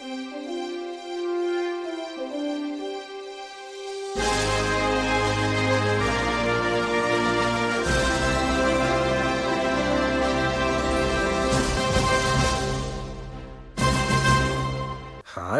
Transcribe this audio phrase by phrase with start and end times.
[0.00, 0.08] Her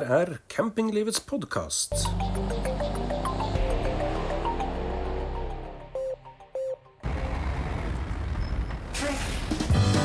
[0.08, 1.92] er Campinglivets podkast.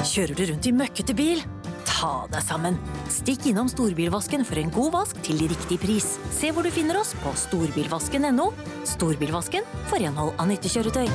[0.04, 1.55] Kjører du rundt i møkkete bil?
[2.06, 2.76] Ta deg sammen.
[3.10, 6.05] Stikk innom Storbilvasken for en god vask til riktig pris.
[6.30, 8.52] Se hvor du finner oss på storbilvasken.no.
[8.86, 11.10] Storbilvasken for renhold av nyttekjøretøy.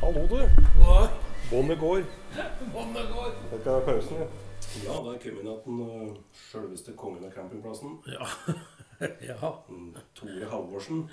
[0.00, 0.40] Hallo, du.
[0.78, 0.96] Hva?
[1.50, 2.08] Båndet går.
[2.72, 3.36] Båndet går.
[3.52, 4.30] Dette er pausen, ja.
[4.86, 8.24] Ja, da er den uh, sjølveste kongen av campingplassen, Ja.
[9.28, 9.54] ja.
[9.68, 11.04] mm, Tore Halvorsen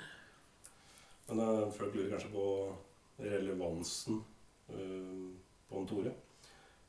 [1.31, 2.45] Men uh, folk lurer kanskje på
[3.23, 4.17] relevansen
[4.73, 5.29] uh,
[5.70, 6.12] på en Tore.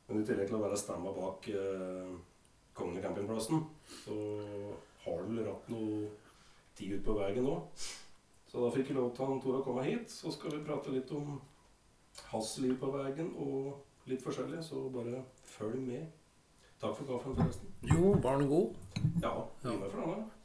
[0.08, 2.16] Men i tillegg til å være stemma bak uh,
[2.74, 3.62] kongen campingplassen,
[4.02, 4.16] så
[5.04, 6.08] har du vel hatt noe
[6.74, 7.54] tid ute på veien nå.
[8.50, 10.90] Så da fikk jeg lov til han Tore å komme hit, så skal vi prate
[10.90, 11.36] litt om
[12.32, 15.22] hans liv på veien og litt forskjellig, så bare
[15.54, 16.10] følg med.
[16.82, 17.68] Takk for kaffen, forresten.
[17.86, 18.72] Jo, var den god?
[19.22, 19.30] Ja,
[19.62, 19.74] ja.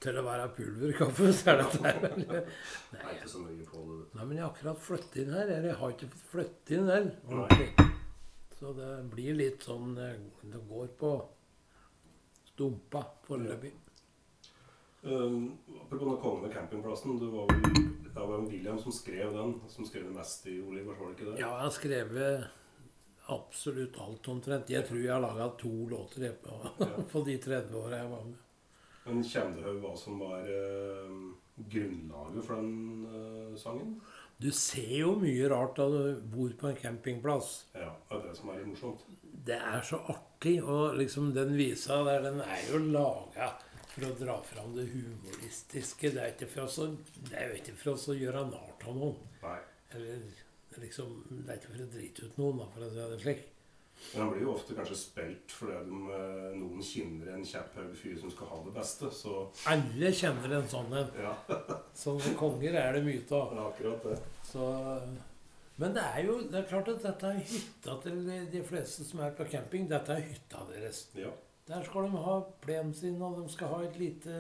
[0.04, 3.82] Til å være pulverkaffe, så er dette her vel Det er ikke så mye på
[3.88, 3.98] det.
[4.14, 5.50] Nei, men jeg har akkurat flyttet inn her.
[5.56, 7.88] Eller jeg har ikke fått flyttet inn her ordentlig.
[8.60, 10.22] Så det blir litt sånn eh,
[10.54, 11.12] Det går på
[12.52, 13.74] stumpa foreløpig.
[15.08, 19.86] Um, apropos den med campingplassen, det var vel det var William som skrev den, som
[19.86, 21.42] skrev det meste i Oliver, var det ikke det?
[21.42, 22.48] Ja, jeg har skrevet
[23.34, 24.70] absolutt alt omtrent.
[24.72, 26.60] Jeg tror jeg har laga to låter på,
[27.12, 28.44] på de 30 åra jeg var med.
[29.08, 31.12] Men kjenner du hva som var eh,
[31.56, 33.94] grunnlaget for den eh, sangen?
[34.38, 37.54] Du ser jo mye rart da du bor på en campingplass.
[37.74, 39.06] Ja, det er det som er litt morsomt.
[39.48, 40.60] Det er så artig.
[40.62, 43.54] Og liksom den visa der, den er jo laga
[43.88, 46.12] for å dra fram det humoristiske.
[46.14, 46.92] Det er ikke for oss å,
[47.32, 49.24] det er jo ikke for oss å gjøre narr av noen.
[49.42, 49.58] Nei.
[49.98, 50.28] Eller
[50.82, 53.46] liksom Det er ikke for å drite ut noen, da, for å si det slik.
[54.14, 58.20] Men han blir jo ofte kanskje spilt fordi de, eh, noen kjenner en kjepphøy fyr
[58.22, 59.32] som skal ha det beste, så
[59.72, 61.10] Alle kjenner en sånn en.
[61.18, 61.34] ja,
[62.04, 63.56] Sånne konger er det mye av.
[63.56, 64.20] er akkurat det.
[64.46, 64.68] Så,
[65.82, 69.06] men det er jo det er klart at dette er hytta til de, de fleste
[69.06, 69.90] som er på camping.
[69.90, 71.08] Dette er hytta deres.
[71.18, 71.34] Ja.
[71.68, 74.38] Der skal de ha plenen sin, og de skal ha et lite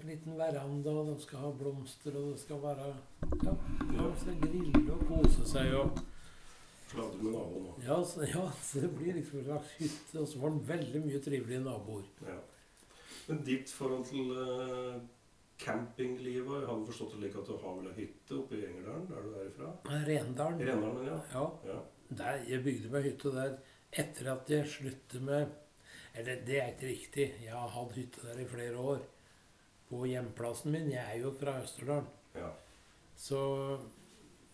[0.00, 2.90] en liten veranda, og de skal ha blomster, og det skal være
[3.44, 3.54] Ja,
[3.92, 5.98] de skal grille og kose seg og
[6.86, 7.72] Sladre med naboen nå.
[7.82, 10.20] ja så, ja, så det blir liksom en slags hytte.
[10.20, 12.04] Og så var det veldig mye trivelige naboer.
[12.28, 12.36] Ja.
[13.26, 15.00] Men ditt forhold til uh,
[15.58, 19.08] campinglivet Jeg hadde forstått det like at du har vel ei hytte oppe i Engerdalen,
[19.10, 19.72] der du er ifra?
[20.06, 20.62] Rendalen.
[20.68, 21.18] Rendalen, ja.
[21.34, 21.80] Ja, ja.
[22.20, 23.56] der, jeg bygde meg hytte der
[24.04, 25.46] etter at jeg sluttet med
[26.14, 27.24] Eller det er ikke riktig.
[27.44, 29.02] Jeg har hatt hytte der i flere år.
[29.90, 30.90] På hjemplassen min.
[30.90, 32.08] Jeg er jo fra Østerdalen.
[32.34, 32.50] ja.
[33.16, 33.38] Så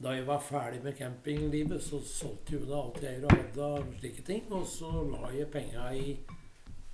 [0.03, 4.23] da jeg var ferdig med campinglivet, så solgte jeg unna alt jeg hadde av slike
[4.27, 4.45] ting.
[4.55, 6.17] Og så la jeg penga i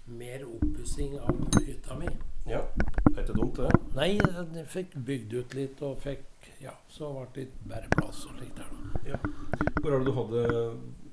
[0.09, 2.09] mer oppussing av hytta mi.
[2.49, 2.63] ja.
[3.09, 3.71] Det er ikke dumt, det.
[3.97, 6.25] Nei, jeg fikk bygd ut litt og fikk
[6.63, 9.01] Ja, så ble det litt bedre plass og slikt der, da.
[9.11, 9.19] Ja.
[9.81, 10.43] Hvor var det du hadde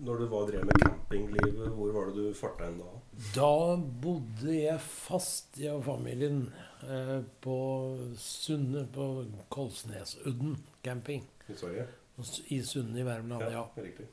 [0.05, 2.91] Når du var drev med campinglivet, hvor var det du farta inn da?
[3.35, 6.49] Da bodde jeg fast, jeg og familien,
[6.83, 7.57] eh, på
[8.19, 11.23] Sunne, på Kolsnesudden camping.
[11.47, 11.87] I Sverige?
[12.49, 13.69] I Sunne i Värmland, ja.
[13.75, 14.07] Riktig.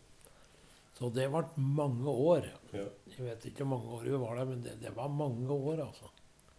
[0.99, 2.47] Så det ble mange år.
[2.71, 2.87] Ja.
[3.17, 5.87] Jeg vet ikke hvor mange år vi var der, men det, det var mange år,
[5.89, 6.11] altså.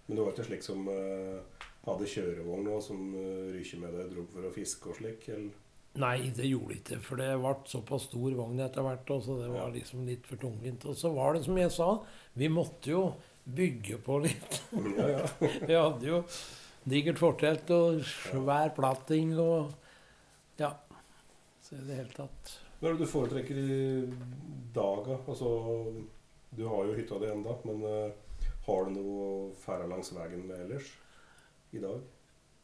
[0.05, 4.11] Men du var ikke slik som eh, hadde kjørevogn og som uh, rykker med deg
[4.11, 5.29] dro for å fiske og slik?
[5.31, 5.62] Eller?
[6.01, 9.51] Nei, det gjorde ikke, for det ble såpass stor vogn etter hvert, og så det
[9.53, 10.87] var liksom litt for tungvint.
[10.89, 11.89] Og så var det som jeg sa,
[12.33, 13.03] vi måtte jo
[13.43, 14.57] bygge på litt.
[14.71, 15.27] Ja, ja.
[15.67, 16.23] Vi hadde jo
[16.87, 19.73] digert fortelt og svær platting og
[20.59, 20.73] Ja.
[21.63, 23.77] Så i det hele tatt Hva er det du foretrekker i
[24.75, 25.19] daga?
[25.27, 25.51] Altså,
[26.56, 29.29] du har jo hytta di enda, men uh, har du noe
[29.63, 30.91] fære langs veien med ellers
[31.73, 32.01] i dag?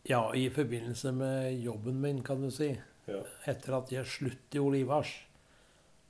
[0.07, 2.73] Ja, i forbindelse med jobben min, kan du si.
[3.09, 3.19] Ja.
[3.51, 5.11] Etter at jeg sluttet i Olivars,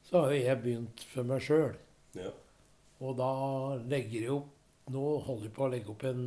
[0.09, 1.75] så har jeg begynt for meg sjøl.
[2.17, 2.31] Ja.
[2.99, 3.31] Og da
[3.87, 4.55] legger jeg opp
[4.89, 6.21] Nå holder jeg på å legge opp en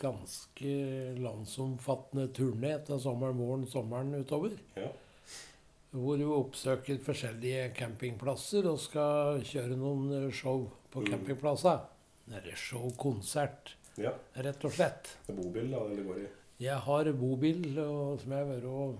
[0.00, 0.70] ganske
[1.20, 4.54] landsomfattende turné til sommeren, våren, sommeren utover.
[4.80, 4.88] Ja.
[5.92, 11.10] Hvor vi oppsøker forskjellige campingplasser og skal kjøre noen eh, show på Mm.
[11.12, 11.84] campingplasser.
[12.32, 14.14] Eller show-konsert, ja.
[14.36, 15.12] rett og slett.
[15.26, 16.26] Det er bobil da, eller går i?
[16.64, 18.98] Jeg har bobil og, som jeg har vært og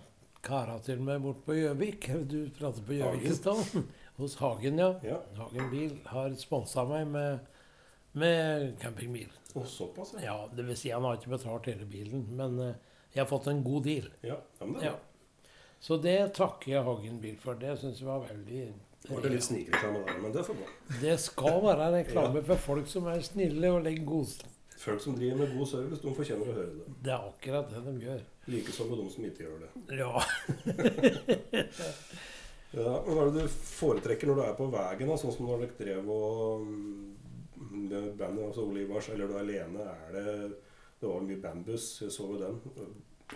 [0.49, 2.09] kara til meg bort på Gjøvik.
[2.31, 3.61] Du prater på Gjøvik i stad.
[4.19, 4.95] Hos Hagen, ja.
[5.07, 5.21] Ja.
[5.39, 7.45] Hagen bil har sponsa meg med,
[8.19, 9.31] med campingbil.
[9.55, 10.25] Og såpass, ja.
[10.27, 12.73] Ja, det vil si han har ikke betalt hele bilen, men uh,
[13.15, 14.11] jeg har fått en god deal.
[14.27, 14.97] Ja, ja men det Ja.
[15.79, 17.55] Så det takker jeg Hagen bil for.
[17.55, 18.63] Det syns jeg var veldig
[19.07, 20.65] var det litt snikreklame der, men det får gå.
[21.01, 24.33] Det skal være reklame for folk som er snille og legger god
[24.79, 26.97] Folk som driver med god service, de fortjener å høre det.
[27.03, 28.21] Det er akkurat det de gjør.
[28.49, 29.71] Likeså med de som ikke gjør det.
[29.99, 30.13] Ja.
[32.77, 35.77] Ja, Hva er det du foretrekker når du er på veien, sånn som når dere
[35.79, 39.87] drev og mm, bandet, altså Olivars, eller du er alene?
[40.09, 40.35] Er det
[40.99, 42.59] Det var mye bandbuss, jeg så jo den.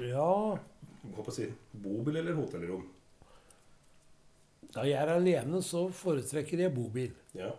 [0.02, 0.58] ja.
[1.02, 2.84] Hva på å si bobil eller hotellrom?
[4.72, 7.12] Da jeg er alene, så foretrekker jeg bobil.
[7.34, 7.50] Ja.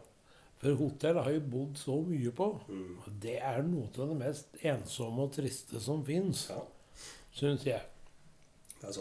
[0.63, 2.48] For hotell har jeg bodd så mye på.
[2.69, 2.92] Mm.
[3.24, 6.62] Det er noe av det mest ensomme og triste som fins, ja.
[7.36, 7.81] syns jeg.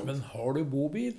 [0.06, 1.16] Men har du bobil,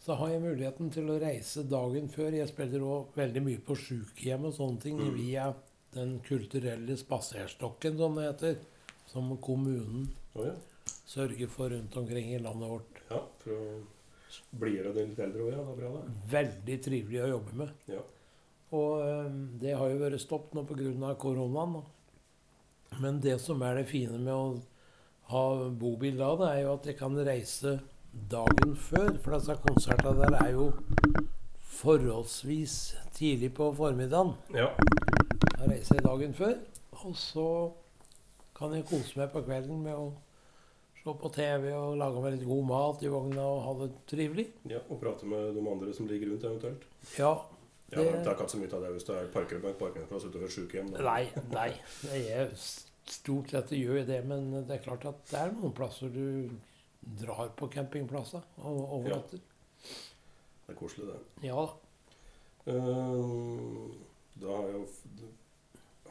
[0.00, 2.32] så har jeg muligheten til å reise dagen før.
[2.32, 5.14] Jeg spiller òg veldig mye på sjukehjem og sånne ting Mm.
[5.18, 5.50] via
[5.92, 8.56] Den kulturelle spaserstokken, som det heter.
[9.10, 10.04] Som kommunen
[10.38, 10.52] oh, ja.
[11.04, 13.00] sørger for rundt omkring i landet vårt.
[13.10, 13.24] ja.
[13.42, 13.80] For å
[14.60, 15.64] blidgjøre de litt eldre òg, ja.
[15.64, 16.14] Det er bra, det.
[16.30, 17.72] Veldig trivelig å jobbe med.
[17.90, 18.02] Ja.
[18.76, 19.30] Og eh,
[19.62, 21.14] det har jo vært stopp nå pga.
[21.18, 21.80] koronaen.
[23.00, 24.60] Men det som er det fine med å
[25.30, 27.78] ha bobil da, det er jo at jeg kan reise
[28.12, 29.12] dagen før.
[29.22, 30.72] For disse konsertene der er jo
[31.80, 34.34] forholdsvis tidlig på formiddagen.
[34.54, 34.70] ja.
[35.60, 36.54] Da reiser jeg dagen før.
[37.04, 37.46] Og så
[38.56, 40.10] kan jeg kose meg på kvelden med å
[41.00, 44.46] se på TV og lage meg litt god mat i vogna og ha det trivelig.
[44.68, 44.80] ja.
[44.88, 46.82] Og prate med de andre som ligger rundt, eventuelt.
[47.18, 47.34] Ja.
[47.90, 50.44] Ja, Det- er ikke så mye av det hvis er parker på en parkeringsplass utover
[50.44, 50.90] et sykehjem.
[51.02, 51.70] Nei, nei.
[52.02, 52.50] Det er
[53.10, 56.50] stort sett gjør det, men det er klart at det er noen plasser du
[57.02, 59.40] drar på campingplasser og overnatter.
[60.66, 61.48] Det er koselig, det.
[61.48, 61.72] Ja da.
[62.66, 63.90] Eh,
[64.40, 64.86] da har jo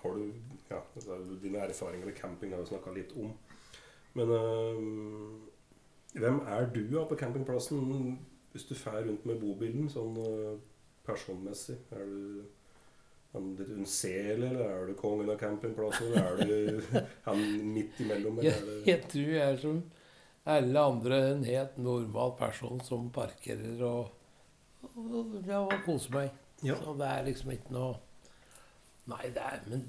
[0.01, 0.33] Har du
[0.69, 3.33] Ja, det er dine erfaringer med camping har vi snakka litt om.
[4.13, 5.39] Men uh,
[6.13, 8.19] hvem er du på campingplassen
[8.51, 10.55] hvis du fer rundt med bobilen, sånn eh,
[11.09, 11.77] personmessig?
[11.91, 12.47] Er du
[13.33, 16.13] han litt unnselig, eller er du kongen av campingplassen?
[16.17, 17.43] Eller er du han
[17.75, 18.39] midt imellom?
[18.39, 19.81] Eller Jeg, jeg tror jeg er som
[20.49, 24.09] alle andre en helt normal person som parkerer og,
[24.95, 26.37] og, ja, og koser meg.
[26.65, 26.75] Ja.
[26.81, 27.97] Så det er liksom ikke noe
[29.09, 29.85] Nei, det er Men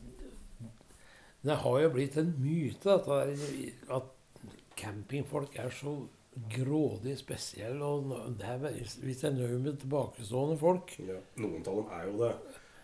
[1.43, 4.44] det har jo blitt en myte dette der, at
[4.78, 5.94] campingfolk er så
[6.50, 7.81] grådig spesiell.
[7.82, 11.87] Og det er, veldig- hvis jeg er nøye med tilbakestående folk Ja, noen av dem
[11.99, 12.35] er jo det.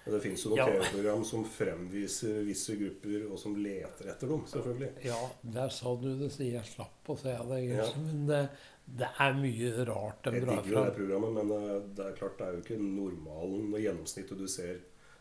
[0.07, 0.67] Men det fins jo noen Ja.
[0.67, 4.91] TV-program som fremviser visse grupper, og som leter etter dem, selvfølgelig.
[5.05, 7.63] Ja, der sa du det, så jeg slapp å si det.
[7.75, 7.89] Ja.
[7.97, 8.49] Men det,
[8.87, 12.39] det er mye rart de Jeg digger jo det programmet, men eh, det er klart
[12.39, 14.79] det er jo ikke normalen og gjennomsnittet du ser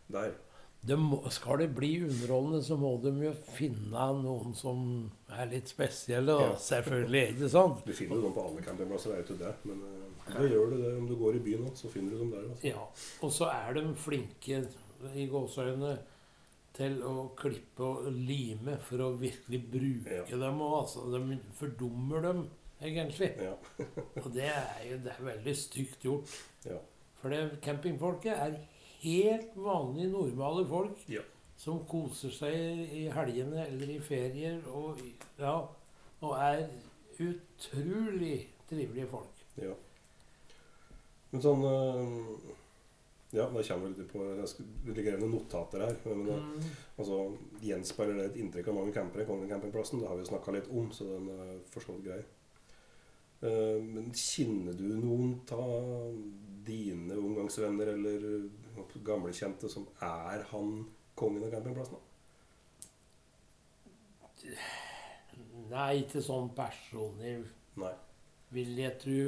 [0.07, 0.35] der.
[0.85, 4.81] Det må, skal det bli underholdende, så må de jo finne noen som
[5.33, 6.29] er litt spesielle.
[6.35, 6.49] Da.
[6.51, 6.57] Ja.
[6.61, 7.79] Selvfølgelig, ikke sant?
[7.87, 9.53] Du finner jo noen på alle campingplasser, det er jo det.
[9.71, 9.93] Men da
[10.25, 12.45] da gjør du det om du går i byen så finner du dem der.
[12.49, 12.67] Altså.
[12.67, 12.85] Ja.
[13.25, 14.61] Og så er de flinke
[15.13, 15.91] i gåseøynene
[16.75, 20.37] til å klippe og lime for å virkelig bruke Ja.
[20.41, 20.61] dem.
[20.65, 22.41] Og altså, de fordummer dem,
[22.81, 23.31] egentlig.
[23.41, 23.53] Ja.
[24.23, 26.33] Og det er jo det er veldig stygt gjort.
[26.65, 26.77] Ja.
[27.21, 28.57] For det, campingfolket er
[29.05, 31.21] helt vanlige, normale folk Ja.
[31.57, 34.99] som koser seg i helgene eller i ferier og,
[35.39, 35.55] ja,
[36.21, 36.67] og er
[37.19, 39.43] utrolig trivelige folk.
[39.61, 39.73] ja.
[41.31, 42.51] Men sånn eh,
[43.35, 45.95] Ja, da kommer vi litt på jeg skal, Det ligger noen notater her.
[46.05, 46.69] Men eh, Mm.
[47.01, 47.17] altså,
[47.61, 49.25] gjenspeiler det et inntrykk av mange campere?
[49.27, 52.05] Kongen campingplassen, det har vi jo snakka litt om, så den er for så vidt
[52.05, 52.21] grei.
[53.43, 56.15] Eh, Men kjenner du noen av
[56.65, 58.49] dine omgangsvenner eller
[59.05, 62.01] gamlekjente som er han kongen av campingplassen?
[65.71, 67.37] Nei, ikke sånn personlig,
[67.81, 67.93] Nei.
[68.53, 69.21] vil jeg tro.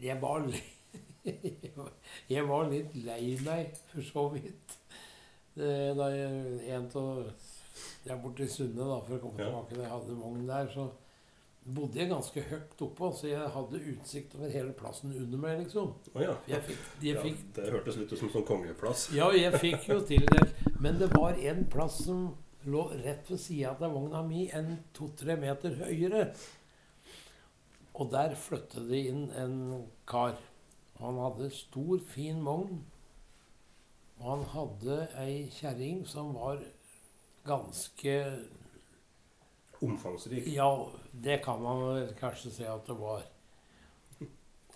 [0.00, 0.76] Jeg var litt
[2.32, 4.76] Jeg var litt lei meg, for så vidt.
[5.54, 7.26] Da jeg en av
[8.06, 9.50] Jeg er borte i Sunne, da, for å komme Ja.
[9.50, 10.86] tilbake da jeg hadde vogn der, så
[11.64, 15.92] bodde jeg ganske høyt oppe, så jeg hadde utsikt over hele plassen under meg, liksom.
[16.14, 16.36] Oh, ja.
[16.48, 17.24] Jeg fikk, jeg ja.
[17.24, 19.08] fikk Det hørtes litt ut som sånn kongeplass.
[19.16, 20.62] Ja, jeg fikk jo tildelt.
[20.80, 22.30] Men det var en plass som
[22.68, 26.30] lå rett ved sida av vogna mi, en to-tre meter høyere.
[28.00, 29.58] Og der flyttet det inn en
[30.08, 30.38] kar.
[31.00, 32.82] Han hadde stor, fin vogn.
[34.20, 36.60] Og han hadde ei kjerring som var
[37.46, 38.16] ganske
[39.80, 40.46] Omfangsrik.
[40.52, 40.70] Ja,
[41.12, 43.22] det kan man kanskje si at det var.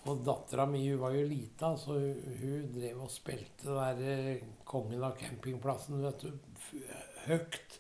[0.04, 4.42] Og dattera mi hun var jo lita, så hun, hun drev og spilte der eh,
[4.68, 6.32] Kongen av campingplassen vet du,
[7.25, 7.78] høyt.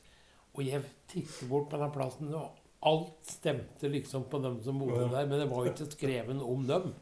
[0.54, 5.08] Og jeg tittet bort på den plassen, og alt stemte liksom på dem som bodde
[5.12, 5.26] der.
[5.26, 6.92] Men det var jo ikke skrevet om dem.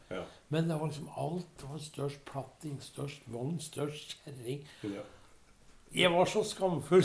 [0.55, 1.50] Men det var liksom alt.
[1.61, 4.62] Det var størst platting, størst vogn, størst kjerring.
[4.87, 5.02] ja.
[5.92, 7.04] Jeg var så skamfull,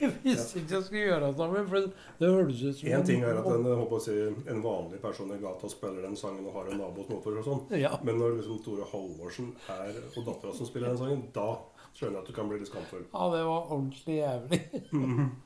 [0.00, 1.68] jeg visste ikke jeg skulle gjøre det med.
[1.70, 1.88] For
[2.20, 4.16] det hørtes ut som En ting er at en, si,
[4.50, 7.64] en vanlig person i gata spiller den sangen og har en nabo som seg sånn.
[7.78, 7.92] Ja.
[8.06, 11.50] Men når liksom Tore Halvorsen er, og dattera som spiller den sangen, da
[11.96, 13.04] skjønner jeg at du kan bli litt skamfull.
[13.12, 14.62] ja, det var ordentlig jævlig.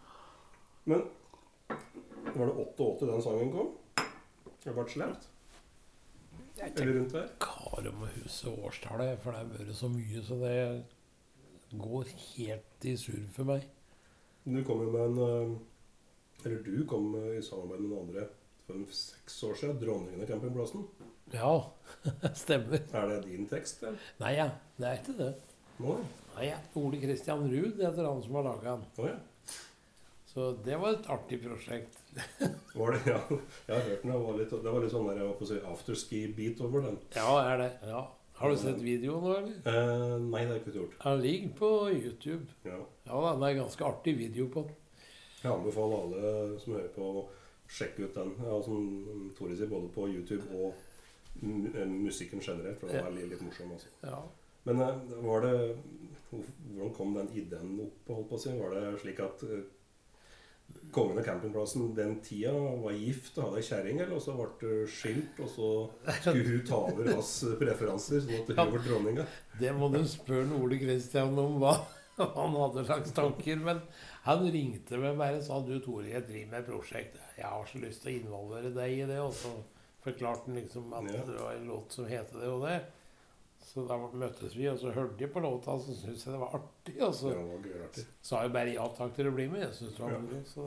[0.90, 1.04] Men
[2.34, 3.74] var det 88 den sangen kom?
[4.60, 5.28] Det ble slemt?
[6.60, 7.28] Eller rundt der?
[7.40, 10.56] Kare må huske årstallet, for det har vært så mye, så det
[11.72, 13.66] går helt i surr for meg.
[14.44, 15.56] Du kom jo med en eh,
[16.46, 18.26] Eller du kom i samarbeid med noen andre
[18.64, 19.78] for seks år siden.
[19.80, 20.86] 'Dronningen av campingplassen'.
[21.34, 21.72] Ja,
[22.44, 22.80] stemmer.
[22.96, 23.82] Er det din tekst?
[23.82, 23.98] eller?
[24.22, 24.48] Nei, ja,
[24.78, 25.32] det er ikke det.
[25.80, 25.98] Nå?
[26.36, 26.56] Nei, ja.
[26.80, 28.86] Ole Kristian Ruud heter han som har laga den.
[28.96, 29.18] Oh, ja.
[30.30, 31.96] Så det var et artig prosjekt.
[32.78, 33.18] Var det, ja.
[33.66, 34.12] Jeg har hørt den.
[34.12, 36.84] Det var litt, det var litt sånn der, jeg var på å si afterski-beat over
[36.86, 36.98] den.
[37.16, 37.70] Ja, er det.
[37.90, 38.02] Ja.
[38.40, 39.56] Har du sett videoen nå, eller?
[39.68, 40.94] Eh, nei, det har jeg ikke gjort.
[41.02, 42.46] Han ligger på YouTube.
[42.64, 42.78] Ja.
[43.04, 44.78] Ja, da, det er ganske artig video på den.
[45.42, 47.26] Jeg anbefaler alle som hører på, å
[47.70, 48.32] sjekke ut den.
[48.44, 48.86] Ja, som
[49.36, 50.72] Tore sier, både på YouTube og
[51.44, 52.80] eh, musikken generelt.
[52.80, 53.74] For den er litt, litt morsom.
[53.76, 53.92] Altså.
[54.08, 54.22] Ja.
[54.68, 55.54] Men eh, var det
[56.30, 58.08] Hvordan kom den ideen opp?
[58.08, 58.52] holdt på å si?
[58.56, 59.64] Var det slik at eh,
[60.94, 64.90] kongen av campingplassen den tida var gift og hadde ei kjerring, og så ble det
[64.90, 65.70] skilt, og så
[66.18, 69.26] skulle hun ta over hans preferanser, sånn at hun ble dronninga?
[69.60, 71.76] Det må du spørre Ole Kristian om hva
[72.20, 73.56] han hadde slags tanker.
[73.64, 73.82] Men
[74.26, 77.20] han ringte meg bare og sa du Tore, jeg driver med et prosjekt.
[77.38, 79.20] Jeg har så lyst til å involvere deg i det.
[79.22, 79.52] Og så
[80.04, 82.80] forklarte han liksom at det var en låt som heter det og det.
[83.64, 86.40] Så da møttes vi, og så hørte jeg på låta, og så syntes jeg det
[86.40, 86.94] var artig.
[87.06, 89.60] Og så Ja, sa jeg bare ja takk til å bli med.
[89.66, 90.18] Jeg synes det var Ja.
[90.18, 90.40] moro.
[90.44, 90.64] Så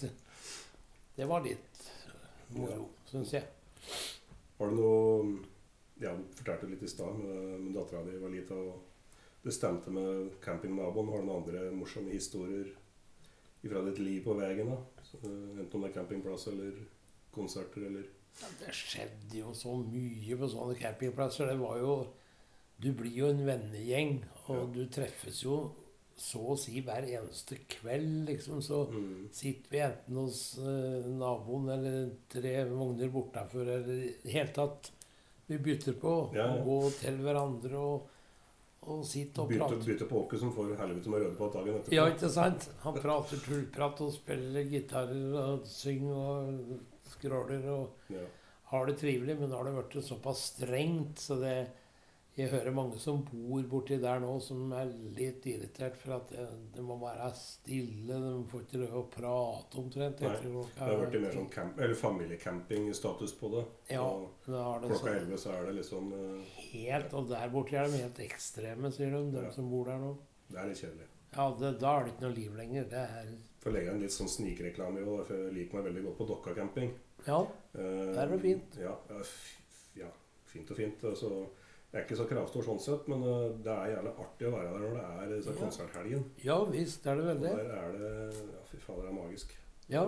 [0.00, 0.10] det,
[1.16, 1.90] det var litt
[2.54, 3.44] moro, syns jeg.
[4.58, 5.38] Var det noe
[6.00, 8.80] Ja, du fortalte litt i stad, men, men dattera di var lita, og
[9.44, 11.10] det stemte med campingnaboen.
[11.12, 12.70] Har du noen andre morsomme historier
[13.60, 14.70] fra ditt liv på veien?
[14.70, 14.78] da?
[15.04, 16.72] Så, Enten om det er campingplass eller
[17.34, 18.06] konserter eller
[18.40, 21.50] Ja, det skjedde jo så mye på sånne campingplasser.
[21.50, 21.94] Det var jo
[22.80, 25.58] Du blir jo en vennegjeng, og du treffes jo
[26.20, 28.60] så å si hver eneste kveld, liksom.
[28.64, 29.28] Så mm.
[29.32, 34.90] sitter vi enten hos uh, naboen eller tre vogner bortafor, eller i det hele tatt
[35.50, 36.58] Vi bytter på Ja, ja.
[36.60, 38.10] å gå til hverandre og,
[38.86, 39.88] og sitte og Bytte, prate.
[39.88, 41.96] bytte på åket som får helvete med røde på dagen etterpå.
[41.96, 42.68] Ja, ikke sant?
[42.84, 48.22] Han prater tullprat og spiller gitarer og synger og skråler og Ja.
[48.70, 51.56] har det trivelig, men nå har det blitt såpass strengt, så det
[52.40, 56.46] Jeg hører mange som bor borti der nå, som er litt irritert for at det,
[56.76, 58.16] det må være stille.
[58.22, 60.22] De får ikke lov å prate omtrent.
[60.24, 63.64] Nei, klokka- Det har vært mer sånn camp, eller familiecampingstatus på det.
[63.94, 66.40] Ja, Og det har det klokka sånn elleve så er det liksom uh,
[66.72, 69.50] helt, Og der borte er de helt ekstreme, sier de, de Ja.
[69.50, 70.16] som bor der nå.
[70.50, 71.06] Det er litt kjedelig.
[71.36, 72.84] Ja, det, Da er det ikke noe liv lenger.
[72.90, 73.28] Det er
[73.60, 76.18] For å legge en litt sånn snikreklame i år, for jeg liker meg veldig godt
[76.18, 76.94] på Dokka camping.
[77.26, 77.42] Ja,
[77.74, 77.78] Eh,
[78.14, 78.76] Der er det fint.
[78.80, 79.20] Ja, ja,
[79.94, 80.06] ja,
[80.46, 81.04] fint og fint.
[81.04, 81.46] Altså,
[81.92, 84.68] jeg er ikke så kravstor sånn sett, men eh, det er jævlig artig å være
[84.70, 85.58] der når det er disse Ja.
[85.64, 86.24] konserthelgen.
[86.44, 87.56] ja visst er det vel Og det.
[87.56, 89.56] Der er det Ja, fy fader, det er magisk.
[89.90, 90.04] Ja,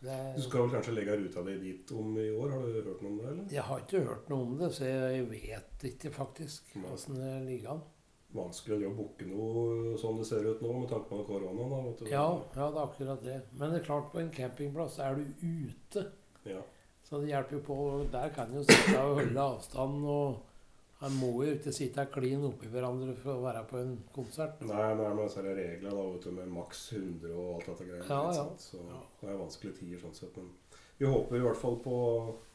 [0.00, 2.50] det er, Du skal vel kanskje legge ruta di dit om i år?
[2.54, 3.44] Har du hørt noe om det, eller?
[3.50, 7.70] Jeg har ikke hørt noe om det, så jeg vet ikke faktisk åssen det ligger
[7.74, 7.82] an.
[8.34, 11.70] Vanskelig å booke noe sånn det ser ut nå, med tanke på koronaen.
[11.72, 12.04] da, vet du.
[12.12, 13.42] Ja, ja, det er akkurat det.
[13.58, 16.04] Men det er klart, på en campingplass er du ute.
[16.44, 16.60] Ja.
[17.02, 18.10] Så det hjelper jo på.
[18.12, 20.04] Der kan jo sitte og holde avstand.
[20.04, 20.42] og
[20.98, 24.58] Han må jo ikke sitte klin oppi hverandre for å være på en konsert.
[24.66, 27.86] Nei, men det er disse regler da, vet du, med maks 100 og alt dette
[27.86, 28.08] greiet.
[28.10, 28.46] Ja, ja.
[28.58, 28.80] Så
[29.20, 30.34] det er vanskelige tider sånn sett.
[30.40, 30.50] Men
[30.98, 31.94] vi håper i hvert fall på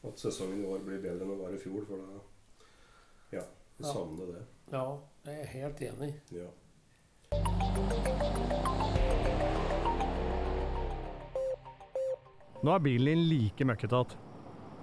[0.09, 1.87] at sesongen i år blir bedre enn den var i fjor.
[1.87, 2.19] For da
[3.37, 3.45] Ja,
[3.79, 3.93] vi Ja.
[3.93, 4.43] savner det.
[4.75, 4.85] Ja,
[5.25, 6.13] jeg er helt enig.
[6.31, 6.49] Ja.
[12.63, 14.03] Nå er bilen din like møkkete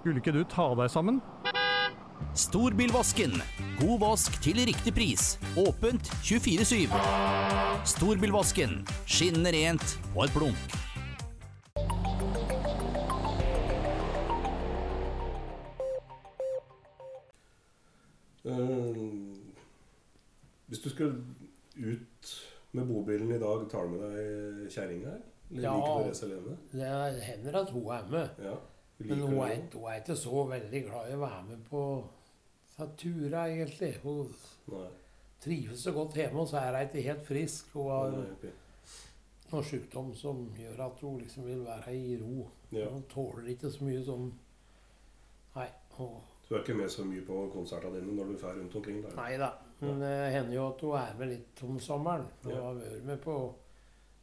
[0.01, 1.21] Skulle ikke du ta deg sammen?
[2.35, 3.33] Storbilvasken.
[3.79, 5.37] God vask til riktig pris.
[5.59, 6.87] Åpent 24-7.
[7.95, 8.77] Storbilvasken.
[9.05, 10.77] Skinnende rent og et blunk.
[18.45, 18.95] Eh,
[20.67, 21.15] hvis du skulle
[21.77, 22.31] ut
[22.71, 25.13] med bobilen i dag, tar du med deg kjerringa?
[25.51, 25.73] Eller Ja.
[25.75, 26.57] liker du å reise alene?
[26.71, 28.29] Det hender at hun er med.
[28.43, 28.55] Ja.
[28.99, 31.83] Men hun er, hun er ikke så veldig glad i å være med på
[32.77, 33.93] Så tura egentlig.
[34.03, 34.33] Hun
[34.71, 34.87] Nei.
[35.43, 37.71] trives så godt hjemme, og så er hun ikke helt frisk.
[37.73, 38.45] Hun har Nei, ok.
[39.51, 42.47] noe sykdom som gjør at hun liksom vil være i ro.
[42.71, 42.87] Ja.
[42.89, 44.31] Hun tåler ikke så mye sånn
[45.55, 45.67] Nei.
[45.97, 46.13] Hun,
[46.47, 49.01] Du er ikke med så mye på konsertene dine når du drar rundt omkring?
[49.03, 49.15] Der.
[49.15, 49.49] nei da.
[49.81, 52.25] Men det hender jo at hun er med litt om sommeren.
[52.43, 52.61] Hun Ja.
[52.61, 53.35] har vært med på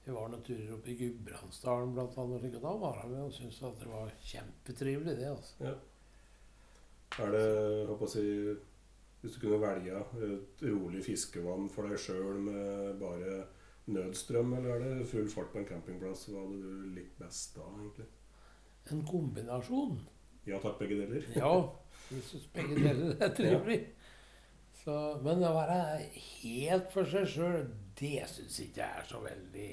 [0.06, 2.52] Vi var noen turer oppe i Gudbrandsdalen annet.
[2.62, 5.26] Da var hun med og syntes at det var kjempetrivelig, det.
[5.28, 5.74] altså.
[7.18, 8.24] Er det, jeg håper å si,
[9.22, 13.40] hvis du kunne velge et rolig fiskevann for deg sjøl med bare
[13.88, 16.28] nødstrøm, eller er det full fart på en campingplass?
[16.28, 18.06] Hva hadde du likt best da, egentlig?
[18.92, 19.98] En kombinasjon.
[20.48, 21.24] Ja takk, begge deler.
[21.42, 21.52] Ja,
[22.12, 23.80] jeg syns begge deler er trivelig.
[24.78, 25.80] Så, men å være
[26.14, 27.66] helt for seg sjøl,
[27.98, 29.70] det syns ikke jeg er så veldig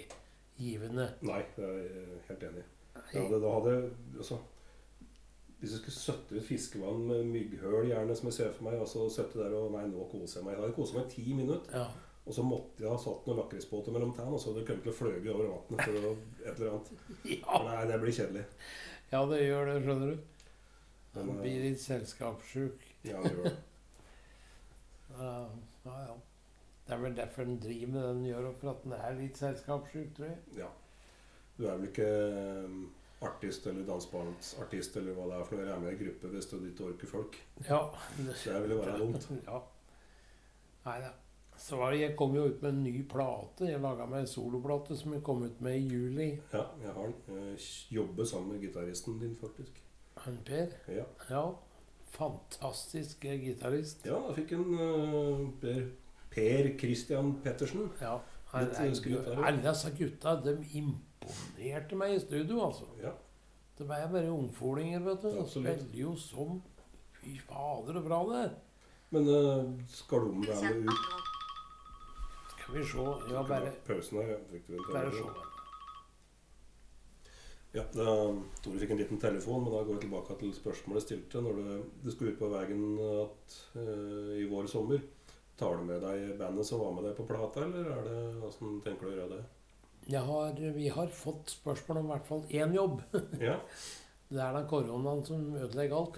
[0.59, 1.05] givende.
[1.27, 2.65] Nei, jeg er helt enig.
[2.95, 3.75] Ja, det, da hadde
[4.17, 4.39] altså,
[5.59, 8.89] Hvis jeg skulle søtte ut fiskevann med mygghull, gjerne, som jeg ser for meg, og
[8.91, 10.55] så søtte der og Nei, nå koser jeg meg.
[10.57, 11.77] Jeg hadde koset meg ti minutter.
[11.79, 11.85] Ja.
[12.25, 14.85] Og så måtte jeg ha satt noen lakrisbåter mellom tærne, og så hadde jeg kommet
[14.87, 15.97] til å fløye over vannet for
[16.45, 16.93] et eller annet.
[17.35, 17.59] Ja.
[17.65, 18.45] Nei, det blir kjedelig.
[19.11, 20.31] ja, det gjør det, skjønner du.
[21.15, 22.87] Man blir litt selskapssjuk.
[23.07, 23.55] Ja, det gjør det.
[25.15, 25.35] Ja,
[25.85, 26.15] ja.
[26.85, 29.37] Det er vel derfor den driver med det den gjør, for at den er litt
[29.39, 30.39] selskapssjuk, tror jeg.
[30.59, 30.67] Ja.
[31.57, 32.09] Du er vel ikke
[32.65, 32.81] um,
[33.21, 35.65] artist eller dansebandsartist eller hva det er for noe.
[35.67, 37.37] Jeg er med i gruppe hvis du ikke orker folk.
[37.69, 37.79] Ja.
[38.17, 39.29] Det ville være dumt.
[39.47, 39.61] Ja.
[40.85, 41.13] Nei da.
[41.57, 43.69] Så jeg kom jo ut med en ny plate.
[43.71, 46.27] Jeg laga meg en soloplate som jeg kom ut med i juli.
[46.51, 47.37] Ja, jeg har den.
[47.47, 47.59] Jeg
[47.95, 49.79] jobber sammen med gitaristen din, faktisk.
[50.25, 50.75] Han Per.
[50.91, 51.45] Ja, Ja.
[52.15, 54.05] Fantastisk gitarist.
[54.07, 55.81] ja jeg fikk en uh, Per,
[56.31, 57.89] per Christian Pettersen.
[58.01, 58.17] Ja.
[58.55, 58.69] Alle
[59.67, 60.53] disse gutta de
[61.55, 62.85] imponerte meg i studio, altså.
[63.01, 63.11] Ja.
[63.77, 65.41] var er bare ungfolinger, vet du.
[65.47, 66.61] Spiller jo som
[67.21, 68.53] Fy fader, så bra det er.
[69.09, 71.09] Men uh, skal de være ut?
[72.51, 73.05] Skal vi se.
[73.31, 74.39] Ja, bare, Pausen her, ja.
[74.51, 75.43] Fikk du en telefon?
[77.75, 78.11] Ja, da,
[78.63, 81.41] Tore fikk en liten telefon, men da går jeg tilbake til spørsmålet jeg stilte.
[81.43, 85.03] Når du, du skulle ut på veien at, uh, i vår sommer,
[85.59, 88.79] tar du med deg bandet som var med deg på plata, eller er det, hvordan
[88.85, 89.43] tenker du å gjøre det?
[90.13, 92.99] Har, vi har fått spørsmål om i hvert fall én jobb.
[93.41, 93.59] Ja,
[94.29, 96.17] Det er den koronaen som ødelegger alt.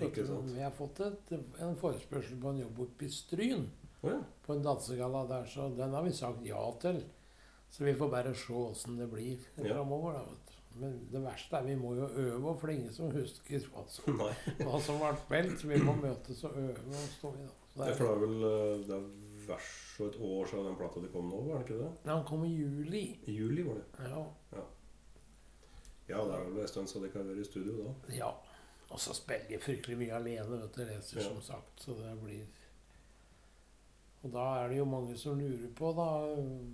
[0.56, 3.66] Vi har fått et, en forespørsel på en jobb oppe i Stryn.
[4.02, 4.20] Oh, ja.
[4.46, 7.02] På en dansegalla der, så den har vi sagt ja til.
[7.70, 10.14] Så vi får bare se åssen det blir framover.
[10.20, 10.58] Da.
[10.78, 13.84] Men det verste er vi må jo øve, for det er ingen som husker hva
[13.92, 14.20] som,
[14.68, 15.56] hva som ble spilt.
[15.62, 17.48] Så vi må møtes og øve og stå i.
[17.48, 17.56] Da.
[17.74, 19.08] Så Det er, er, det er vel eh, det er
[19.48, 21.92] vers og et år siden den plata de kom nå, var det ikke det?
[22.06, 23.04] Nei, han kom i juli.
[23.28, 24.10] I juli var det.
[24.12, 24.26] Ja.
[26.08, 27.96] Ja, det er vel en stund så de kan være i studio da.
[28.16, 28.30] ja.
[28.88, 30.84] Og så spiller jeg fryktelig mye alene, vet du.
[30.88, 31.24] Leser, Ja.
[31.28, 31.82] som sagt.
[31.84, 32.46] Så det blir
[34.24, 36.06] Og da er det jo mange som lurer på da,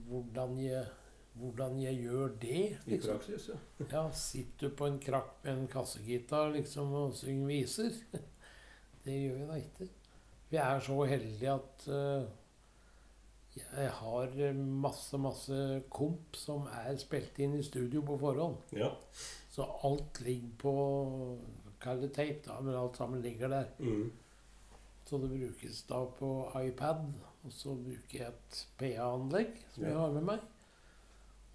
[0.09, 0.86] hvordan jeg,
[1.33, 2.77] hvordan jeg gjør det.
[2.86, 3.17] I Liksom.
[3.17, 3.57] praksis, ja.
[3.91, 7.91] Ja, sitter på en krakk med en kassegitar liksom og synger viser?
[9.05, 9.89] Det gjør vi da ikke.
[10.49, 12.23] Vi er så heldige at eh,
[13.56, 15.58] jeg har masse, masse
[15.94, 18.58] komp som er spilt inn i studio på forhånd.
[18.74, 18.89] Ja.
[19.54, 20.74] Så alt ligger på
[21.84, 23.66] Kall det tape, da, men alt sammen ligger der.
[23.80, 24.12] Mm.
[25.06, 26.30] Så det brukes da på
[26.62, 27.02] iPad,
[27.44, 30.46] og så bruker jeg et PA-anlegg som jeg har med meg.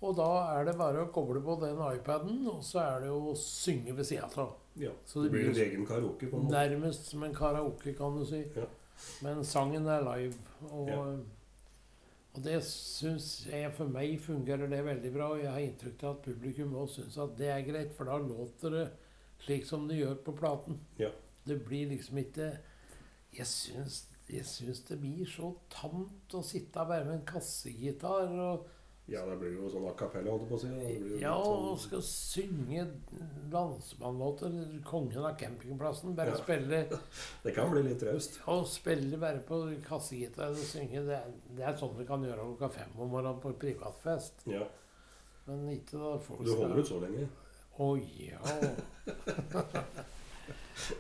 [0.05, 3.33] Og da er det bare å koble på den iPaden, og så er det å
[3.41, 4.53] synge ved sida av.
[4.79, 4.93] ja.
[5.09, 6.55] Så det det blir en egen karaoke på en måte.
[6.55, 8.45] Nærmest som en karaoke, kan du si.
[8.55, 8.69] Ja.
[9.25, 10.37] Men sangen er live.
[10.71, 11.03] Og, Ja.
[12.37, 15.31] Og det syns jeg for meg fungerer det veldig bra.
[15.35, 18.19] Og jeg har inntrykk av at publikum også syns at det er greit, for da
[18.23, 18.85] låter det
[19.45, 20.79] slik som det gjør på platen.
[21.01, 21.11] Ja.
[21.49, 22.51] Det blir liksom ikke
[23.33, 28.33] Jeg syns, jeg syns det blir så tamt å sitte og være med en kassegitar
[28.33, 28.69] og
[29.09, 30.69] Ja, det blir jo sånn a cappella, holdt jeg på å si.
[31.23, 32.83] Ja, litt og sånn- skal synge
[33.55, 34.83] dansebandlåter.
[34.85, 36.15] Kongen av campingplassen.
[36.19, 36.37] Bare Ja.
[36.43, 36.83] spille
[37.45, 38.37] Det kan bli litt raust.
[38.47, 42.45] Ja, spille bare på kassegitar og synge, det er, det er sånn vi kan gjøre
[42.59, 44.45] klokka fem om morgenen på privatfest.
[44.47, 44.67] Ja.
[45.47, 47.29] Men ikke da folk Du holder ut så lenge.
[47.79, 48.39] Å ja.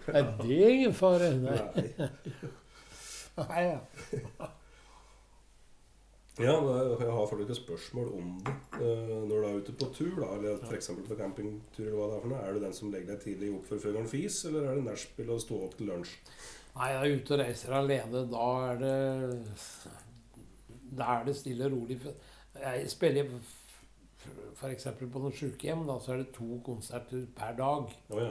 [0.15, 1.29] er det ingen fare?
[1.37, 1.59] Nei.
[1.99, 2.09] Nei.
[3.49, 3.81] Nei ja.
[6.39, 8.53] Ja, jeg har et spørsmål om det.
[8.79, 10.91] Eh, Når du er ute på tur, da, eller f.eks.
[11.09, 13.51] på campingtur, eller hva det er for noe, er du den som legger deg tidlig
[13.57, 16.15] opp for fuglen fis, eller er det nachspiel og stå opp til lunsj?
[16.77, 18.25] Nei, jeg er ute og reiser alene.
[18.31, 18.97] Da er det
[20.99, 21.99] Da er det stille og rolig.
[22.63, 23.33] Jeg spiller
[24.55, 24.87] f.eks.
[25.01, 25.87] på noen sykehjem.
[25.89, 27.91] Da så er det to konserter per dag.
[28.15, 28.31] Oh, ja.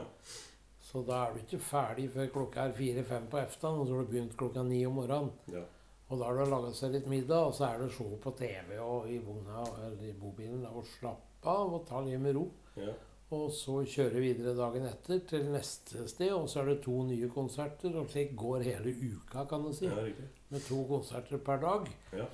[0.88, 4.06] Så da er du ikke ferdig før klokka er fire-fem på eftan, og så har
[4.06, 5.34] du begynt klokka ni om morgenen.
[5.52, 5.66] Ja.
[6.08, 8.78] Og da har du laga seg litt middag, og så er det show på TV
[8.80, 12.46] og i vogna eller i bobilen og slappe av og ta livet med ro.
[12.80, 12.94] Ja.
[13.36, 17.28] Og så kjøre videre dagen etter til neste sted, og så er det to nye
[17.28, 17.92] konserter.
[18.00, 19.84] Og slik går hele uka, kan du si.
[19.84, 20.06] ja.
[20.48, 21.90] Med to konserter per dag.
[22.16, 22.24] Ja.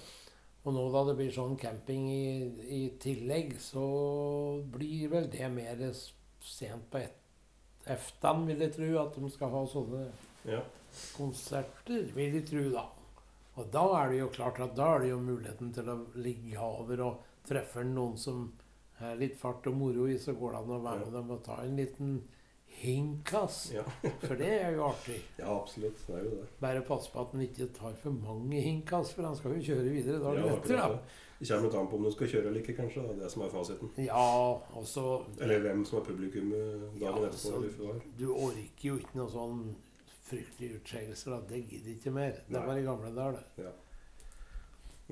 [0.64, 2.46] Og nå da det blir sånn camping i,
[2.78, 3.82] i tillegg, så
[4.72, 5.82] blir vel det mer
[6.40, 7.02] sent på
[7.90, 10.06] eftan, vil jeg tro, at de skal ha sånne
[10.46, 10.62] Ja.
[11.18, 12.86] konserter, vil jeg tro da.
[13.56, 16.58] Og da er det jo klart at da er det jo muligheten til å ligge
[16.58, 18.48] over og treffe noen som
[19.04, 21.42] er litt fart og moro i, så går det an å være med dem og
[21.46, 22.16] ta en liten
[22.80, 23.72] hinkas.
[23.74, 23.84] Ja.
[24.26, 25.20] For det er jo artig.
[25.38, 26.00] ja, absolutt.
[26.06, 26.46] Det er jo det.
[26.62, 29.92] Bare passe på at han ikke tar for mange hinkas, for han skal jo kjøre
[29.94, 30.88] videre dagen Ja, da.
[30.96, 31.20] det.
[31.38, 33.02] Det kommer litt an på om du skal kjøre eller ikke, kanskje.
[33.04, 33.90] Det er det som er fasiten.
[34.06, 34.26] Ja,
[34.80, 35.06] også,
[35.42, 37.96] Eller hvem som er publikum eh, dagen Ja, etterpå.
[38.18, 39.64] Du orker jo ikke noe sånn
[40.24, 41.40] fryktelige utskeielser.
[41.48, 42.38] Det gidder ikke mer.
[42.48, 43.72] Det var i gamle dager, det.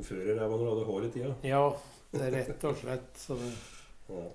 [0.02, 1.34] Før i ræva når du hadde hår i tida.
[1.44, 1.64] Ja,
[2.12, 3.50] det rett og slett så det
[4.12, 4.30] Ja.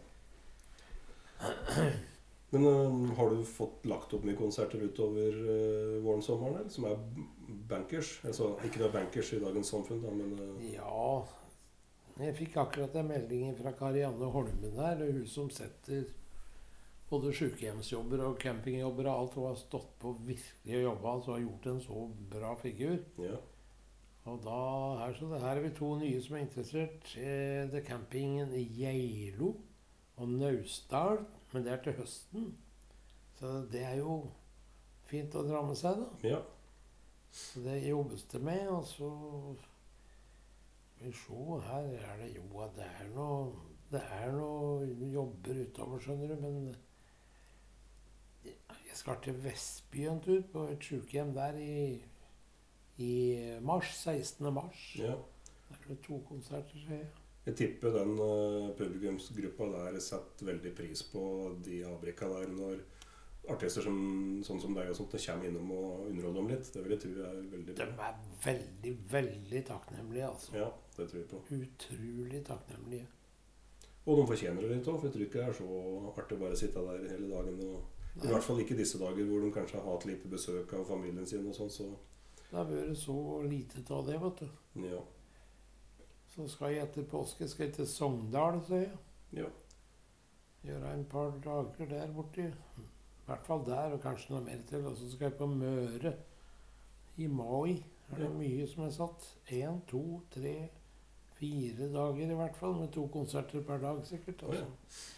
[2.50, 6.70] Men uh, har du fått lagt opp mye konserter utover uh, våren-sommeren, eller?
[6.72, 7.02] Som er
[7.70, 8.14] bankers?
[8.26, 10.70] Altså, ikke noe bankers i dagens samfunn, da, men uh...
[10.72, 11.26] Ja
[12.24, 15.04] Jeg fikk akkurat en melding fra Karianne Holmen her.
[15.04, 16.08] er Hun som setter
[17.10, 19.38] både sykehjemsjobber og campingjobber og alt.
[19.38, 22.98] Hun har stått på virkelig og jobba og har gjort en så bra figur.
[23.24, 23.38] ja.
[24.28, 24.56] Og da
[25.00, 27.14] her, så det her er vi to nye som er interessert.
[27.16, 29.54] Eh, Det er campingen i Geilo
[30.18, 31.22] og Naustdal.
[31.54, 32.50] Men det er til høsten.
[33.40, 34.18] Så det er jo
[35.08, 36.28] fint å dra med seg, da.
[36.28, 36.42] ja.
[37.32, 38.68] Så det jobbes det med.
[38.68, 39.10] Og så
[41.00, 41.40] vi se,
[41.70, 43.54] her er det Jo, det er noe
[43.92, 46.76] Det er noe jobber utover, skjønner du, men
[48.98, 52.00] Jeg skal til Vestby en tur, på et sykehjem der i,
[52.98, 53.10] i
[53.62, 53.92] mars.
[53.94, 54.54] 16.
[54.54, 54.86] mars.
[54.98, 55.12] ja.
[55.68, 57.10] Der er det to konserter, ser jeg.
[57.46, 61.22] Jeg tipper den uh, publikumsgruppa der setter veldig pris på
[61.66, 62.82] de avbrekka der når
[63.54, 64.00] artister som,
[64.48, 66.72] sånn som deg og sånt kommer innom og underholder dem litt.
[66.74, 68.16] Det vil jeg tro er veldig De er
[68.48, 70.56] veldig, veldig takknemlige, altså.
[70.58, 71.44] Ja, det tror jeg på.
[71.60, 73.06] Utrolig takknemlige.
[74.08, 75.70] Og de fortjener det litt òg, for jeg tror ikke det er så
[76.16, 77.62] artig bare å sitte der hele dagen.
[77.68, 80.86] Og, I hvert fall ikke disse dager hvor de kanskje har hatt lite besøk av
[80.90, 81.70] familien sin og sånn.
[81.70, 81.90] Så
[82.50, 84.50] Det har vært så lite av det, vet du.
[84.88, 85.02] ja.
[86.38, 88.98] Så skal jeg etter påske skal jeg til Sogndal, sier jeg.
[89.34, 89.48] ja.
[90.68, 92.48] Gjøre en par dager der borte.
[92.78, 94.86] I hvert fall der, og kanskje noe mer til.
[94.86, 96.14] Og så skal jeg på Møre
[97.18, 97.84] i mai.
[98.12, 98.30] Er det Ja.
[98.30, 99.28] mye som er satt?
[99.52, 100.70] Én, to, tre,
[101.40, 102.74] fire dager i hvert fall.
[102.80, 104.44] Med to konserter per dag, sikkert.
[104.44, 104.66] Altså.
[104.66, 105.17] ja.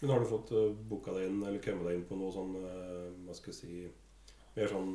[0.00, 2.54] Men har du fått uh, booka deg inn, eller kommet deg inn på noe sånn
[2.56, 3.80] eh, Hva skal jeg si
[4.56, 4.94] Mer sånn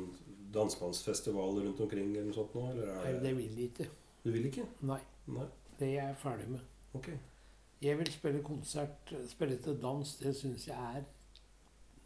[0.56, 2.64] dansemannsfestival rundt omkring eller noe sånt nå?
[2.72, 3.86] Eller Nei, er det vil jeg ikke.
[4.24, 4.64] du vil ikke?
[4.88, 4.98] Nei.
[5.32, 5.46] Nei?
[5.78, 6.60] Det er jeg ferdig med.
[6.96, 7.08] Ok.
[7.84, 10.12] Jeg vil spille konsert, spille til dans.
[10.20, 11.04] Det syns jeg er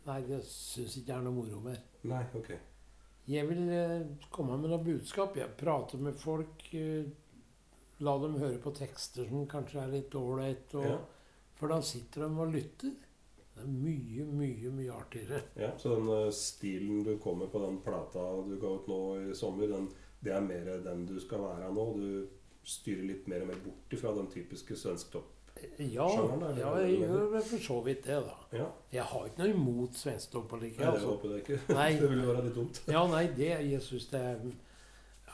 [0.07, 1.79] Nei, det syns ikke er noe moro mer.
[2.09, 2.51] Nei, ok.
[3.31, 5.37] Jeg vil eh, komme med noe budskap.
[5.39, 6.65] Jeg prater med folk.
[6.75, 7.05] Eh,
[8.01, 10.75] la dem høre på tekster som kanskje er litt ålreit.
[10.75, 10.99] og- Ja.
[11.61, 12.93] For da sitter de og lytter.
[13.55, 15.43] Det er mye, mye, mye artigere.
[15.61, 19.35] Ja, Så den eh, stilen du kommer på den plata du ga ut nå i
[19.37, 19.91] sommer, den,
[20.25, 21.85] det er mer den du skal være nå?
[22.01, 25.37] Du styrer litt mer og mer bort fra den typiske svensktopp?
[25.77, 28.37] Ja, Sjangeren, ja jeg gjør for så vidt det, da.
[28.57, 28.67] Ja.
[28.95, 30.79] Jeg har ikke noe imot svensktopppolitikk.
[30.81, 31.31] Nei, det Altså.
[31.35, 31.61] jeg ikke.
[31.81, 31.89] Nei.
[32.01, 32.83] det ville være litt dumt.
[32.95, 34.43] Ja, nei, det, jeg synes det er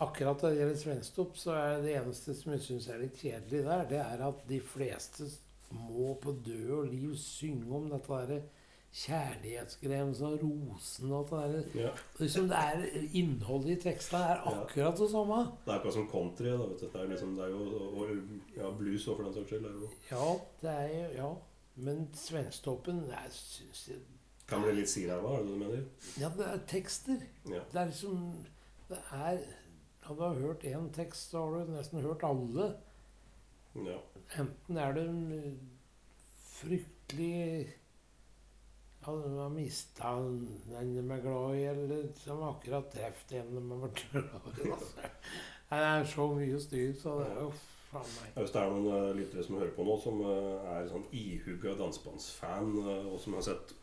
[0.03, 3.63] Akkurat når det gjelder svensktopp, så er det eneste som jeg syns er litt kjedelig
[3.65, 5.29] der, det er at de fleste
[5.71, 8.43] må på død og liv synge om dette derre
[8.97, 11.81] kjærlighetsgreiene som rosen og alt det der.
[11.83, 11.91] Ja.
[12.21, 12.85] Liksom det er
[13.19, 15.43] Innholdet i teksta er akkurat det samme.
[15.67, 16.49] Det er akkurat som country.
[16.53, 16.87] Da, vet du.
[16.93, 18.15] Det er, liksom, det er jo og,
[18.57, 19.69] ja, blues òg, for den saks skyld.
[20.11, 21.35] Ja, det er jo Ja.
[21.77, 23.99] Men svensktoppen, jeg syns jeg
[24.49, 25.83] kan bli litt siræva, er det det du mener?
[26.21, 27.19] Ja, det er tekster.
[27.51, 27.61] Ja.
[27.73, 28.47] Det er liksom
[28.89, 29.39] Det er
[30.09, 32.77] Når du hørt én tekst, så har du nesten hørt alle.
[33.85, 33.99] Ja.
[34.41, 35.53] Enten er det eh,
[36.57, 37.75] fryktelig
[39.07, 43.63] Ja, de har mista den de er glad i, eller som akkurat truffet en de
[43.71, 44.71] har vært glad i.
[44.73, 45.11] altså.
[45.67, 47.53] Det er så mye styr, så det er jo
[47.91, 50.91] faen meg Hvis det er noen uh, lyttere som hører på nå, som eh, er
[50.91, 52.77] sånn ihugga dansebandsfan,
[53.13, 53.75] og som har sett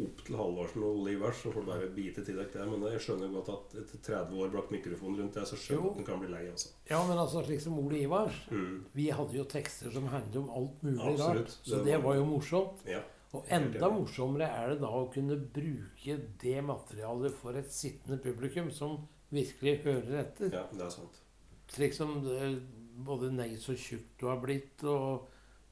[0.00, 2.66] opp til Halvorsen og Olivers, så får du bare bite til deg det.
[2.70, 5.90] Men jeg skjønner godt at etter 30 år blakk mikrofonen rundt deg, så skjønner du
[5.90, 6.44] at den kan bli lei.
[6.50, 6.68] altså.
[6.88, 8.84] Ja, men altså slik som Ole Ivar Mm.
[8.94, 11.36] Vi hadde jo tekster som handlet om alt mulig Absolutt.
[11.44, 11.58] rart.
[11.62, 12.86] Så Det det var- var jo morsomt.
[12.86, 13.00] Ja.
[13.34, 18.70] Og enda morsommere er det da å kunne bruke det materialet for et sittende publikum
[18.70, 20.52] som virkelig hører etter.
[20.52, 21.20] Ja, det er sant.
[21.68, 22.62] Slik som det,
[23.04, 25.26] både 'Nei, så tjukk du har blitt' og,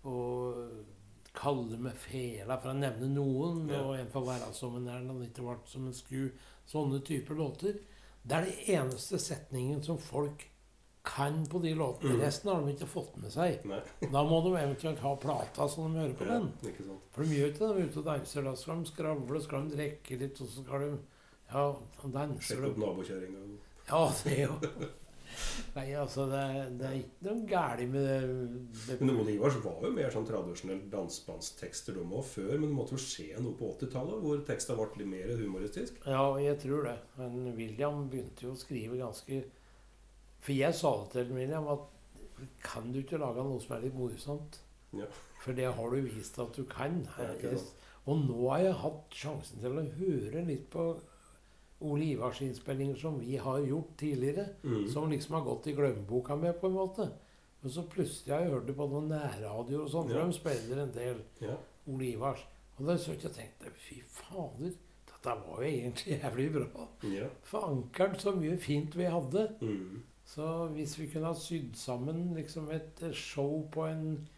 [0.05, 0.71] og
[1.41, 3.69] 'Kalle med fela', for å nevne noen.
[3.71, 3.81] Ja.
[3.81, 6.31] Og 'En får være som en er, han ikke vart som en sku'.
[6.69, 7.79] Sånne typer låter.
[8.23, 10.45] Det er den eneste setningen som folk
[11.05, 12.15] kan på de låtene.
[12.15, 12.21] Mm.
[12.21, 13.65] Resten har de ikke fått med seg.
[13.65, 13.81] Nei.
[14.13, 17.01] Da må de eventuelt ha plata så de hører på Ja, den.
[17.15, 17.71] For de gjør ikke det.
[17.71, 18.45] De er ute og danser.
[18.45, 20.91] Da skal de skravle, skal de drikke litt, og så skal de
[21.51, 21.65] Ja,
[22.05, 23.47] danser Sjekke opp nabokjerringa.
[23.89, 24.53] Ja, det jo
[25.77, 26.43] Nei, altså, det
[26.81, 28.97] det er ikke noe galt med det.
[29.01, 32.97] Men Noen Ivars var jo mer sånn tradisjonell dansebandtekster de òg før, men det måtte
[32.97, 36.01] jo skje noe på 80-tallet hvor teksta ble litt mer humoristisk.
[36.07, 36.97] Ja, jeg tror det.
[37.21, 39.43] Men William begynte jo å skrive ganske
[40.41, 41.89] For jeg sa det til William at
[42.65, 44.63] kan du ikke lage noe som er litt morsomt?
[44.97, 45.07] Ja.
[45.43, 47.03] For det har du vist at du kan.
[47.21, 47.53] Ja.
[48.09, 50.87] Og nå har jeg hatt sjansen til å høre litt på
[51.81, 54.49] Ole Ivars innspillinger som vi har gjort tidligere.
[54.65, 54.89] Mm.
[54.93, 57.11] Som liksom har gått i glemmeboka med, på en måte.
[57.65, 60.25] Og så plutselig har jeg hørt det på noen nærradioer og sånn, Ja.
[60.27, 61.57] de spiller en del Ja.
[61.89, 62.45] Ole Ivars.
[62.79, 64.73] Og da så jeg tenkte fy fader,
[65.07, 66.87] dette var jo egentlig jævlig bra.
[67.05, 67.29] ja.
[67.43, 69.49] Forankeren så mye fint vi hadde.
[69.61, 70.03] Mm.
[70.25, 74.29] Så hvis vi kunne ha sydd sammen liksom et eh, show på en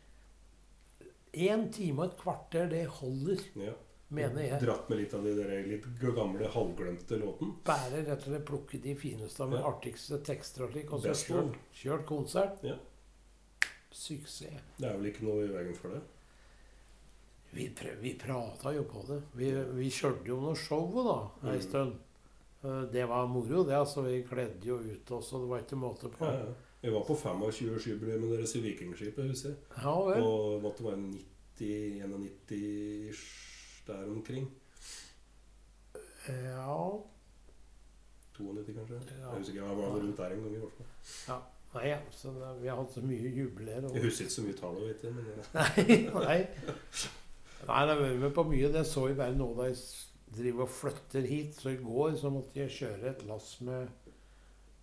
[1.34, 3.72] én time og et kvarter, det holder, ja.
[4.12, 4.60] Mener jeg.
[4.62, 7.54] Dratt med litt av de der litt gamle, halvglemte låten.
[7.64, 9.62] Bare rett og slett plukke de fineste og Ja.
[9.72, 12.62] artigste tekster og slik, og så kjørt, kjørt konsert.
[12.62, 12.76] Ja.
[13.90, 14.60] Suksess.
[14.78, 16.00] Det er vel ikke noe i veien for det.
[17.52, 17.66] Vi,
[18.00, 19.18] vi prata jo på det.
[19.36, 21.18] Vi, vi kjørte jo noe show da,
[21.50, 21.62] ei Mm.
[21.62, 21.92] stund.
[22.64, 23.74] Eh, Det var moro, det.
[23.74, 26.24] altså Vi kledde jo ut oss, og det var ikke måte på.
[26.24, 26.54] Ja, ja.
[26.82, 29.58] Vi var på 25-årsjubileet deres i Vikingskipet, husker jeg.
[29.82, 30.22] Ja vel.
[30.22, 30.96] Og måtte være
[31.60, 33.51] 90-91 ish,
[33.86, 34.50] der omkring.
[36.28, 36.98] Ja.
[38.38, 39.00] 92, kanskje.
[39.20, 39.28] Ja.
[39.30, 40.54] Jeg husker ikke, jeg var rundt der en gang.
[40.54, 41.42] i hvert fall.
[41.74, 43.84] Nei, ja, så det, vi har hatt så mye jubileer.
[43.84, 46.46] og- Jeg husker ikke så mye tall, vet jeg, men Nei, nei.
[47.66, 48.72] Nei, jeg har vært med på mye.
[48.72, 49.76] Det så jeg bare nå da jeg
[50.36, 51.54] driver og flytter hit.
[51.56, 53.88] Så i går så måtte jeg kjøre et lass med,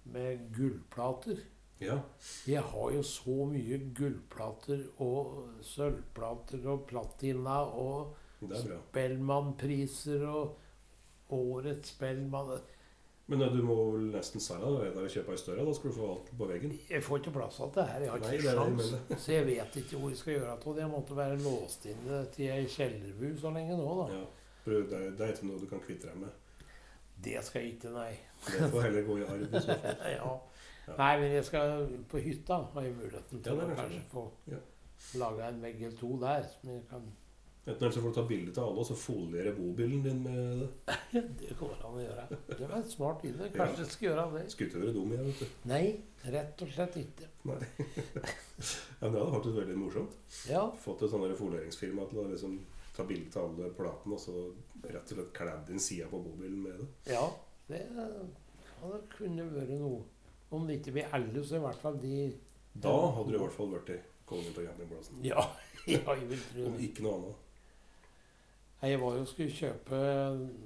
[0.05, 1.37] med gullplater.
[1.81, 1.99] ja.
[2.47, 8.18] Jeg har jo så mye gullplater og sølvplater og platina og Det.
[8.39, 10.57] Spellemannpriser og
[11.35, 12.59] Årets Spellemann
[13.29, 15.65] Men eh, du må vel nesten selge deg å kjøpe ei større.
[15.67, 16.71] Da skal du få alt på veggen.
[16.89, 18.01] Jeg får ikke plass til det her.
[18.07, 19.21] Jeg har Nei, ikke sjans.
[19.21, 20.75] Så jeg vet ikke hvor jeg skal gjøre det.
[20.81, 24.07] Jeg måtte være låst inne til ei kjellerbu så lenge nå, da.
[24.17, 24.25] Ja.
[24.69, 26.65] Det er, ikke noe du kan kvitte deg med.
[27.23, 28.11] Det skal jeg ikke, nei.
[28.47, 29.55] Det får heller gå i arv.
[30.17, 30.33] ja.
[30.89, 30.97] Ja.
[30.97, 32.63] Nei, men jeg skal på hytta.
[32.73, 34.01] Har jeg muligheten til Ja, å kanskje.
[34.09, 34.59] få Ja.
[35.21, 36.47] laga en vegg eller to der.
[36.49, 37.05] Som jeg kan
[37.69, 40.61] Enten eller så får du ta bilde av alle, og så foliere bobilen din med
[40.63, 41.21] det.
[41.37, 42.23] Det går an å gjøre.
[42.49, 43.49] Det var et smart bilde.
[43.53, 44.43] Kanskje jeg skal gjøre det.
[44.53, 45.59] Skulle ikke være dum igjen, vet du.
[45.69, 45.83] Nei,
[46.33, 47.27] rett og slett ikke.
[47.51, 47.59] Nei.
[49.01, 50.17] ja, men det hadde vært veldig morsomt.
[50.49, 52.55] Ja, Fått et sånt foleringsfirma til å liksom
[52.95, 54.33] ta bilde av alle platene, og så
[54.87, 56.89] rett og slett kledd inn sida på bobilen med det.
[57.13, 57.27] ja
[57.69, 60.01] det, ja, det kunne vært noe.
[60.49, 62.15] Om det ikke blir alle, så i hvert fall de
[62.73, 65.21] Da hadde du i hvert fall i kongen på campingplassen.
[65.25, 65.43] Ja,
[65.93, 66.71] ja jeg vil tro det.
[66.71, 67.45] Om ikke noe annet.
[68.81, 69.97] Nei, Jeg var jo skulle kjøpe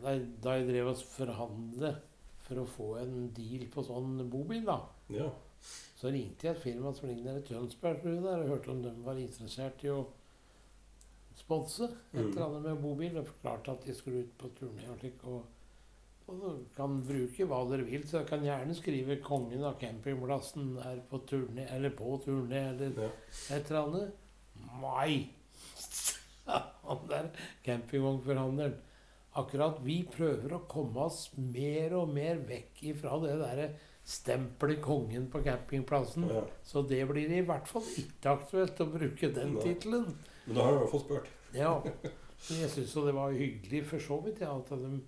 [0.04, 0.12] Da
[0.58, 2.02] jeg drev og forhandlet
[2.44, 4.82] for å få en deal på sånn bobil, da.
[5.10, 5.30] Ja.
[5.96, 8.92] Så ringte jeg et firma som ligger nede i Tønsberg der, og hørte om de
[9.06, 10.02] var interessert i å
[11.40, 12.32] sponse et Mm.
[12.32, 13.18] eller annet med bobil.
[13.18, 15.24] Og forklarte at de skulle ut på turné og slik.
[15.24, 15.46] Og,
[16.28, 21.00] og kan bruke hva dere vil, så jeg kan gjerne skrive 'Kongen av campingplassen er
[21.10, 23.10] på turné', eller 'på turné', eller ja.
[23.56, 24.12] et eller annet.
[24.82, 25.30] Mai!
[26.88, 27.30] Han der
[27.66, 28.76] campingvognforhandleren.
[29.34, 33.70] Akkurat vi prøver å komme oss mer og mer vekk ifra det derre
[34.06, 36.28] stempelet 'Kongen på campingplassen'.
[36.30, 36.44] ja.
[36.64, 40.18] Så det blir i hvert fall ikke aktuelt å bruke den tittelen.
[40.46, 41.28] Men da har du i hvert fall spurt.
[41.54, 41.74] Ja.
[42.50, 45.02] Men jeg syns jo det var hyggelig for så vidt, ja, at de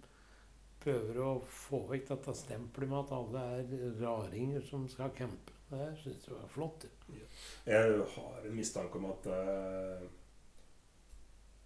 [0.79, 5.51] prøver å få vekk dette stempelet med at alle er raringer som skal campe.
[5.69, 6.85] Det syns jeg var flott.
[7.09, 7.25] Ja.
[7.65, 10.05] Jeg har en mistanke om at eh,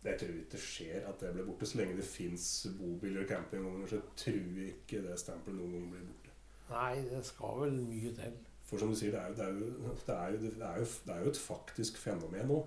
[0.04, 1.68] Jeg tror ikke det skjer at det blir borte.
[1.68, 2.46] Så lenge det fins
[2.78, 6.36] bobiler og campingvogner, så tror jeg ikke det stempelet noen gang blir borte.
[6.70, 8.40] Nei, det skal vel mye til.
[8.70, 10.80] For som du sier, det er jo, det er jo, det er jo, det er
[10.80, 12.60] jo, det er jo et faktisk fenomen nå.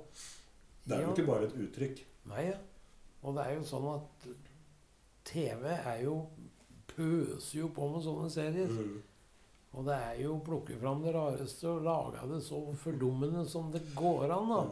[0.82, 2.02] Det er jo ikke bare et uttrykk.
[2.32, 2.58] Nei, ja.
[3.22, 4.26] Og det er jo sånn at
[5.30, 6.16] TV er jo
[6.90, 8.72] pøser jo på med sånne serier.
[8.72, 9.00] Mm.
[9.72, 13.70] Og det er jo å plukke fram det rareste og lage det så fordummende som
[13.72, 14.50] det går an.
[14.52, 14.62] da.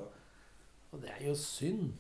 [0.91, 1.95] Og det er jo synd.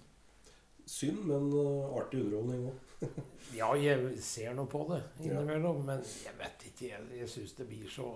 [0.90, 2.86] Synd, men eh, artig underholdning òg.
[3.56, 6.90] Ja, jeg ser noe på det innimellom, men jeg vet ikke.
[6.92, 8.10] Jeg, jeg syns det blir så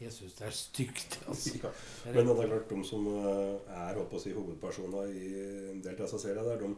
[0.00, 1.18] Jeg syns det er stygt.
[1.28, 1.58] Altså.
[1.62, 1.72] Ja.
[2.14, 5.28] Men det er klart, de som eh, er oppe si, hovedpersoner i
[5.74, 6.70] en del av disse seriene, de,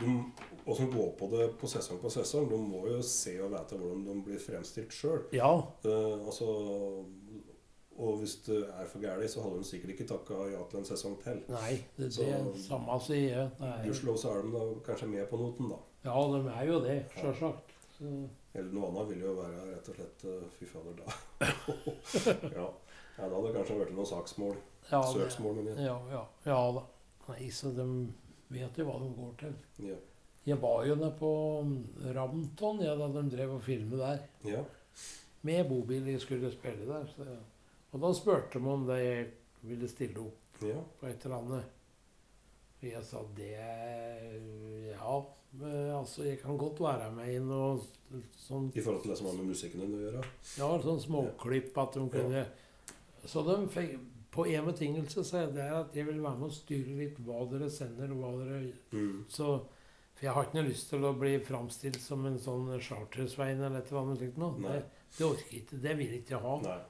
[0.00, 0.16] de,
[0.64, 3.76] og som går på det på sesong på sesong, de må jo se og vite
[3.80, 5.26] hvordan de blir fremstilt sjøl.
[5.36, 5.52] Ja,
[5.84, 6.48] altså,
[8.00, 10.86] og hvis det er for gærent, så hadde de sikkert ikke takka ja til en
[10.88, 11.42] sesong til.
[11.52, 13.50] nei, det, det Så- samme sier.
[13.58, 15.76] Det er- Gudskjelov så er de da kanskje med på noten, da.
[16.04, 17.76] Ja, de er jo det, sjølsagt.
[18.54, 21.12] Eller noe annet vil jo være rett og slett eh, Fy fader, da.
[22.56, 22.66] ja.
[23.18, 24.56] ja, da hadde det kanskje vært noen saksmål.
[24.90, 25.76] Ja, Søksmål, jeg.
[25.84, 26.82] Ja, ja, ja da.
[27.28, 27.84] Nei, så de
[28.50, 29.54] vet jo hva de går til.
[29.90, 29.98] Ja.
[30.48, 31.30] Jeg var jo nede på
[32.16, 34.22] Ramton ja, da de drev og filmet der.
[34.50, 34.64] ja.
[35.42, 37.06] Med bobil jeg skulle spille der.
[37.14, 37.24] Så,
[37.90, 39.26] og da spurte de om jeg
[39.66, 40.78] ville stille opp ja.
[41.00, 41.76] på et eller annet.
[42.80, 43.50] Og jeg sa det
[44.94, 45.16] Ja,
[45.98, 47.74] altså jeg kan godt være med i noe
[48.38, 50.22] sånn I forhold til det som har med musikken din å gjøre.
[50.60, 52.44] Ja, sånn småklipp at de kunne
[53.26, 53.98] Så de fikk
[54.32, 57.42] På en betingelse så er det at jeg vil være med og styre litt hva
[57.50, 58.62] dere sender, og hva dere
[58.94, 59.26] Mm.
[59.28, 59.58] Så
[60.14, 63.80] For jeg har ikke noe lyst til å bli framstilt som en sånn chartersvein eller
[63.80, 64.56] et eller annet slikt noe.
[64.60, 64.80] Det,
[65.16, 65.78] det orker jeg ikke.
[65.84, 66.56] Det vil jeg ikke ha.
[66.64, 66.80] Nei.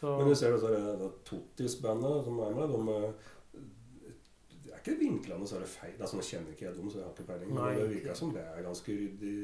[0.00, 3.28] Så Men du ser det, så er det, det Totis-bandet som er med, de eh,
[4.60, 6.06] det er ikke vinklende særlig feil, det feil.
[6.06, 7.52] Altså, nå kjenner ikke jeg dem, så jeg har ikke peiling.
[7.52, 9.36] Men det virka som det er ganske ryddig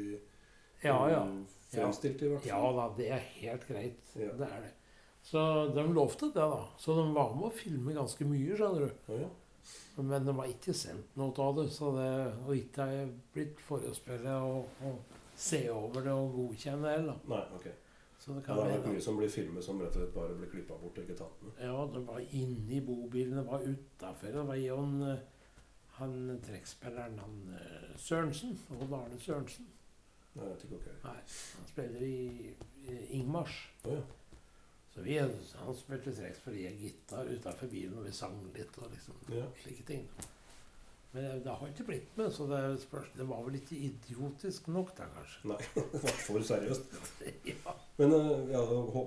[0.85, 1.23] Ja, ja.
[1.25, 1.43] mm,
[1.73, 2.49] fremstilt, i hvert fall.
[2.49, 4.13] Ja da, det er helt greit.
[4.17, 4.33] Ja.
[4.39, 4.73] Det er det.
[5.27, 5.43] Så
[5.75, 6.63] de lovte det, da.
[6.79, 9.13] Så de var med å filme ganske mye, skjønner du.
[9.13, 9.33] Ja, ja.
[9.97, 11.67] Men de var ikke sendt noe av det.
[11.75, 12.11] Så det
[12.45, 14.93] og ikke har jeg blitt forespeilet å,
[15.37, 17.19] se over det og godkjenne heller.
[17.29, 17.67] Nei, ok.
[18.27, 20.15] Så det Ja, kan det er vært mye som blir filmet som rett og slett
[20.15, 21.61] bare blir klippa bort og ikke tatt med.
[21.63, 24.27] Ja, det var inni bobilen, det var utafor.
[24.35, 24.77] Det var jo
[25.97, 28.59] han trekkspilleren, han eh, Sørensen.
[28.75, 29.69] Odd Arne Sørensen.
[30.37, 30.89] Nei, jeg ikke, ok.
[31.05, 31.15] Nei,
[31.57, 32.51] han spiller i,
[32.91, 33.55] i Ingmars.
[33.85, 34.03] Oh, ja.
[34.93, 39.23] Så vi, han spilte trekkspill i gitar utafor bilen, og vi sang litt og liksom
[39.33, 39.47] Ja.
[39.63, 40.09] slike ting.
[41.17, 44.91] Men det, har ikke blitt med, så det, spørs, det var vel ikke idiotisk nok
[44.99, 45.43] da, kanskje.
[45.49, 45.59] Nei,
[45.93, 46.97] det var for seriøst.
[47.53, 47.77] ja.
[47.97, 48.65] Men eh, ja,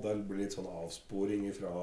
[0.07, 1.73] det blir litt sånn avsporing fra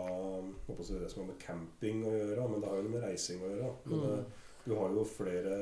[0.67, 2.49] det som har med camping å gjøre.
[2.51, 3.71] Men det har jo med reising å gjøre.
[3.87, 4.09] Men Mm.
[4.17, 5.61] eh, du har jo flere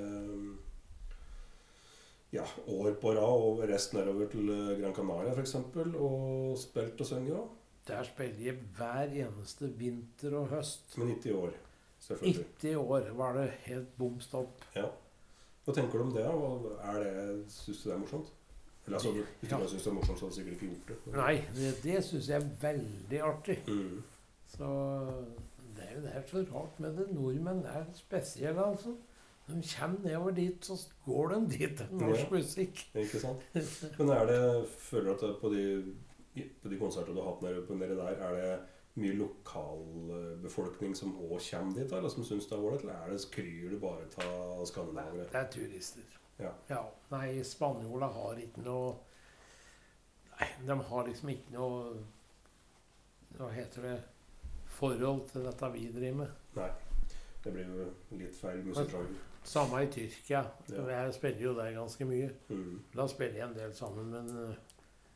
[2.33, 5.55] ja, år på rad og reist nedover til eh, Gran Canaria f.eks.
[6.01, 7.53] og spilt og sunget òg.
[7.85, 10.97] Der spiller jeg hver eneste vinter og høst.
[10.97, 11.53] Men ikke i år,
[12.07, 12.45] selvfølgelig.
[12.47, 14.65] Ikke i år var det helt bom stopp.
[14.77, 14.87] Ja.
[15.65, 16.25] Hva tenker du om det?
[16.85, 18.33] Er det Syns du det er morsomt?
[18.87, 19.67] Eller altså, Hvis du Ja.
[19.67, 21.15] syns det er morsomt, så hadde du sikkert ikke gjort det.
[21.17, 23.59] Nei, det, det syns jeg er veldig artig.
[23.69, 24.03] Mm.
[24.55, 24.69] Så
[25.77, 27.07] det er jo det er så rart med det.
[27.17, 28.93] Nordmenn er spesielle, altså.
[29.49, 32.29] De kommer nedover dit, så går de dit til norsk Ja.
[32.37, 32.85] musikk.
[32.95, 33.41] Ikke sant?
[33.99, 35.65] Men er det, føler du at på de,
[36.63, 38.59] på de konsertene du har hatt nede, nede der, er det
[38.95, 42.85] mye lokalbefolkning som òg kommer dit, eller som syns det er ålreit?
[42.85, 45.27] Eller er det kryr det bare av skandinaver?
[45.33, 46.21] det er turister.
[46.39, 46.83] Ja.
[47.11, 48.95] Nei, spanjoler har ikke noe
[50.35, 51.93] Nei, de har liksom ikke noe
[53.37, 53.99] Hva heter det
[54.75, 56.33] Forhold til dette vi driver med.
[56.57, 56.73] Nei.
[57.45, 57.85] Det blir jo
[58.19, 59.21] litt feil musikksjanger.
[59.45, 60.41] Samme i Tyrkia.
[60.73, 60.85] Ja.
[60.89, 62.31] Jeg spiller jo der ganske mye.
[62.49, 62.79] Mm.
[62.97, 64.57] Da spiller jeg en del sammen med en, eh,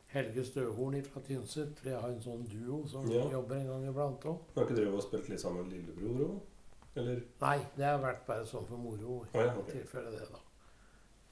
[0.08, 1.78] Helge Støhorn fra Tynset.
[1.78, 3.24] For jeg har en sånn duo som Ja.
[3.32, 4.38] jobber en gang iblant òg.
[4.54, 6.40] Har ikke dere også spilt litt sammen med lillebror òg?
[6.96, 7.20] Eller?
[7.40, 9.20] Nei, det har vært bare sånn for moro.
[9.34, 9.80] Å ja, okay.
[9.80, 10.40] tilfelle det, da.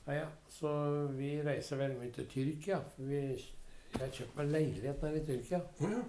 [0.07, 0.27] Ja, ja.
[0.49, 0.69] Så
[1.17, 2.79] vi reiser veldig mye til Tyrkia.
[2.95, 5.61] For vi, jeg har kjøpt meg leilighet nede i Tyrkia.
[5.81, 6.03] Ja.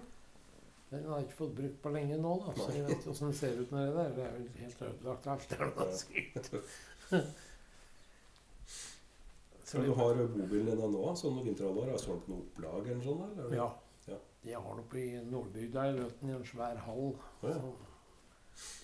[0.90, 2.52] Den har jeg ikke fått brukt på lenge nå, da.
[2.56, 4.14] Så jeg vet ikke åssen det ser ut nedi der.
[4.16, 7.24] Det er vel helt ødelagt alt der.
[9.68, 11.90] Så du har bobilen din nå, sånn noe vinterhalvår?
[11.92, 13.22] Har du noe opplag eller sånn?
[13.28, 13.56] Eller?
[13.58, 13.68] Ja.
[14.08, 14.16] Ja.
[14.48, 17.10] Jeg har oppe i Nordbygda i Løten i en svær hall.
[17.42, 17.58] Ja.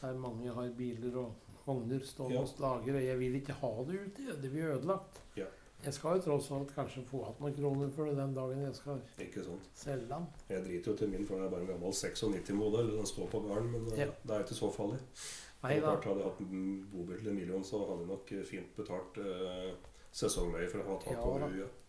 [0.02, 1.32] Der mange har biler og
[1.66, 2.42] vogner stående Ja.
[2.44, 3.00] og lagre.
[3.02, 4.36] Jeg vil ikke ha det ute.
[4.42, 5.20] Det blir ødelagt.
[5.36, 5.46] Ja.
[5.84, 8.74] Jeg skal jo tross alt kanskje få igjen noen kroner for det den dagen jeg
[8.74, 9.00] skal
[9.74, 10.26] selge den.
[10.48, 12.92] Jeg driter jo til min, for det er bare en gammel 96-modell.
[12.96, 14.06] Den står på gården, men eh, Ja.
[14.24, 15.00] det er ikke så farlig.
[15.64, 15.96] Nei da.
[15.96, 19.18] klart, Hadde jeg hatt en bobil til en million, så hadde jeg nok fint betalt
[19.18, 19.74] eh,
[20.14, 21.80] sesongleie for å ha tak over huet.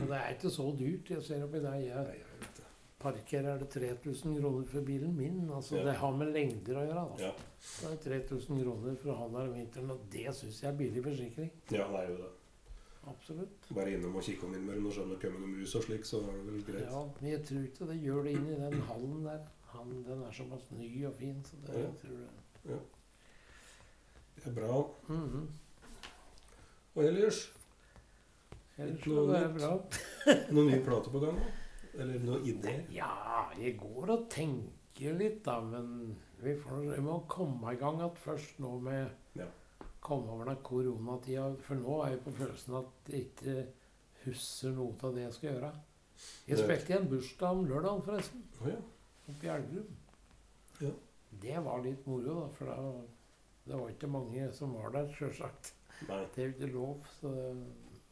[0.00, 1.10] Og det er ikke så dyrt.
[1.14, 2.64] Jeg ser oppi der Nei, jeg jeg vet det.
[3.00, 5.38] parkerer, er det 3000 kroner for bilen min.
[5.50, 5.84] Altså Ja.
[5.88, 7.04] Det har med lengder å gjøre.
[7.16, 7.24] da.
[7.24, 7.32] Ja.
[7.80, 10.72] Det er 3000 kroner for å ha den her om vinteren, og det syns jeg
[10.72, 11.50] er billig forsikring.
[11.70, 12.30] ja, det er jo det.
[13.08, 13.68] Absolutt.
[13.74, 16.36] Bare innom og kikke om innimellom og skjønne hvem noen mus og slik, så er
[16.36, 16.90] det vel greit.
[16.90, 19.46] Ja, men jeg tror ikke det gjør det inn i den hallen der.
[19.72, 21.80] Han, den er såpass ny og fin, så det Ja.
[21.80, 22.80] jeg tror jeg.
[24.36, 24.82] Det er bra.
[25.08, 25.48] Mhm.
[26.96, 27.52] Og ellers
[28.80, 29.98] Noe nytt?
[30.54, 31.40] noen nye plater på gang?
[31.40, 31.56] da?
[32.00, 32.84] Eller noen ideer?
[32.94, 38.00] Ja, jeg går og tenker litt, da, men vi, får, vi må komme i gang
[38.00, 39.48] igjen først nå med Ja.
[40.00, 41.50] Komme over den koronatida.
[41.60, 43.56] For nå er jeg på følelsen at jeg ikke
[44.24, 45.70] husker noe av det jeg skal gjøre.
[46.48, 48.46] Jeg spilte i en bursdag om lørdagen, forresten.
[48.62, 48.78] Oh, ja.
[49.28, 49.98] Oppe i Elverum.
[50.80, 50.94] Ja.
[51.44, 52.78] Det var litt moro, da, for da,
[53.68, 55.74] det var ikke mange som var der, sjølsagt.
[56.00, 57.06] Det er jo ikke lov.
[57.20, 57.30] Så,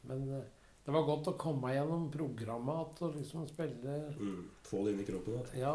[0.09, 0.58] men eh,
[0.89, 4.47] det var godt å komme gjennom programmet og liksom spille Mm.
[4.65, 5.43] Få det inn i kroppen Da.
[5.61, 5.75] Ja.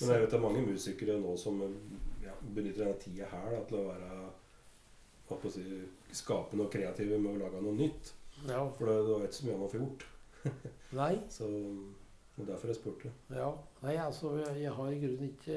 [0.00, 1.60] Men jeg vet det er mange musikere nå som
[2.24, 4.10] ja, benytter denne tida her da, til å være
[5.32, 5.62] å si,
[6.12, 8.10] skapende og kreative med å lage noe nytt.
[8.48, 8.64] ja.
[8.76, 10.06] For det, det var ikke så mye annet å få gjort.
[11.00, 11.12] Nei.
[11.30, 11.48] Så
[12.40, 13.10] og derfor jeg spurte.
[13.30, 13.50] Ja.
[13.84, 15.56] Nei, altså, jeg, jeg har i grunnen ikke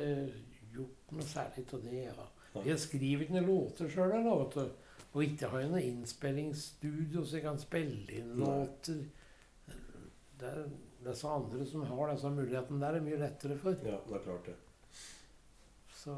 [0.75, 2.01] gjort noe særlig av det.
[2.05, 2.63] Ja.
[2.69, 4.65] Jeg skriver ikke noen låter sjøl, vet du.
[5.15, 9.05] Og ikke har jeg noe innspillingsstudio så jeg kan spille inn låter.
[10.35, 10.65] Det er
[11.05, 13.79] disse andre som har disse mulighetene der, er mye lettere for.
[13.87, 14.57] Ja, det er klart det.
[15.95, 16.15] Så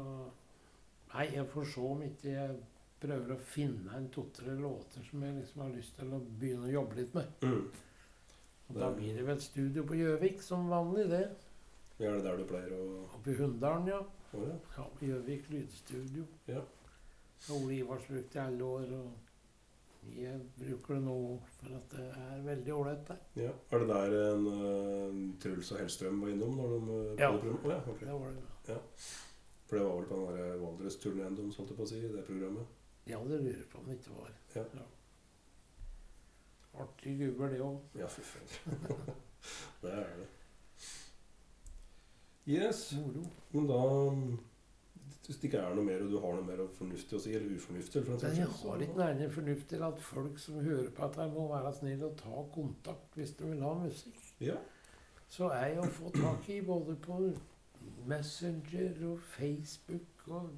[1.08, 2.56] Nei, jeg får se om ikke jeg
[3.00, 6.72] prøver å finne en to-tre låter som jeg liksom har lyst til å begynne å
[6.74, 7.46] jobbe litt med.
[7.46, 8.34] Mm.
[8.68, 11.22] Og da blir det vel studio på Gjøvik som vanlig, det.
[11.98, 12.82] Ja, er det der du pleier å
[13.16, 14.02] Oppe i Hunndalen, ja.
[14.36, 14.58] Oh, ja.
[14.76, 16.26] Ja, Gjøvik lydstudio.
[16.50, 16.60] Ja.
[17.54, 18.92] Ole Ivars brukte i alle år.
[18.98, 21.16] Og jeg bruker det nå
[21.58, 23.22] for at det er veldig ålreit der.
[23.36, 23.52] ja.
[23.70, 26.56] Er det der en uh, Truls og Hellstrøm var innom?
[26.56, 27.30] når de uh, Ja.
[27.34, 28.06] Oh, ja, okay.
[28.06, 28.44] Det var det.
[28.68, 28.78] Ja.
[29.68, 32.24] For det var vel på den der Valdres-turneen de holdt på å si, i det
[32.24, 32.66] programmet?
[33.08, 34.32] Ja, det lurer på om det ikke var.
[34.54, 34.64] Ja.
[36.78, 37.78] Artig gubber, det òg.
[37.98, 38.48] Ja, fy faen.
[39.82, 40.28] det er det.
[42.48, 42.92] Yes.
[42.96, 43.26] Moro.
[43.52, 43.80] Men da
[45.28, 47.52] Hvis det ikke er noe mer, og du har noe mer fornuftig å si, eller
[47.60, 51.26] ufornuftig for Men jeg har ikke nærmere fornuft til at folk som hører på dette,
[51.34, 54.22] må være snill og ta kontakt hvis de vil ha musikk.
[54.40, 54.56] Ja.
[55.28, 57.18] Så er jeg å få tak i både på
[58.08, 60.48] Messenger og Facebook og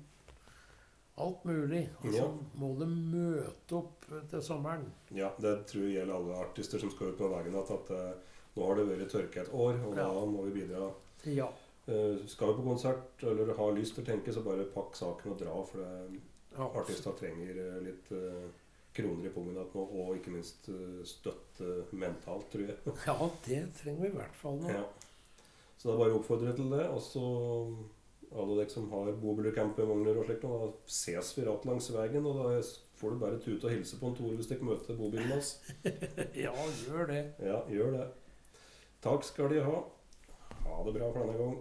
[1.20, 1.82] alt mulig.
[2.00, 2.28] Og så Ja.
[2.54, 4.86] må de møte opp til sommeren.
[5.10, 7.54] ja, det tror jeg gjelder alle artister som skal ut på veien.
[7.54, 8.14] At, at eh,
[8.56, 10.92] nå har det vært tørke et år, og da må vi bidra.
[11.26, 11.50] Ja.
[11.86, 15.34] Eh, skal vi på konsert eller har lyst til å tenke, så bare pakk saken
[15.34, 15.54] og dra.
[15.66, 16.66] For ja.
[16.66, 18.50] artister trenger eh, litt eh,
[18.94, 20.68] kroner i pungen nå, og ikke minst
[21.08, 22.78] støtte mentalt, tror jeg.
[23.08, 24.74] ja, det trenger vi i hvert fall nå.
[24.74, 24.84] Ja.
[25.80, 26.84] Så det er bare oppfordre til det.
[26.92, 27.24] Og så
[28.30, 32.26] alle dere som har bobil og campingvogner og slikt, da ses vi rett langs veien.
[32.26, 32.60] Og da
[33.00, 35.56] får du bare tute og hilse på en Tore hvis dere møter bobilen hans.
[36.44, 36.52] Ja,
[36.84, 37.24] gjør det.
[37.42, 38.06] Ja, gjør det.
[39.00, 39.80] Takk skal de ha.
[40.66, 41.58] Ha det bra for denne gang.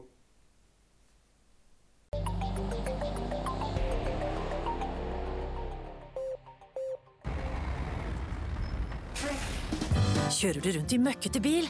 [10.40, 11.66] Kjører du rundt i møkkete bil?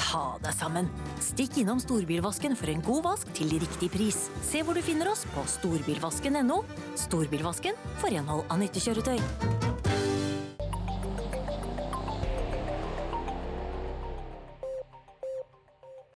[0.00, 0.86] Ta deg sammen.
[1.20, 4.22] Stikk innom storbilvasken for en god vask til riktig pris.
[4.46, 6.62] Se hvor du finner oss på storbilvasken.no.
[7.04, 9.20] Storbilvasken for renhold av nyttekjøretøy.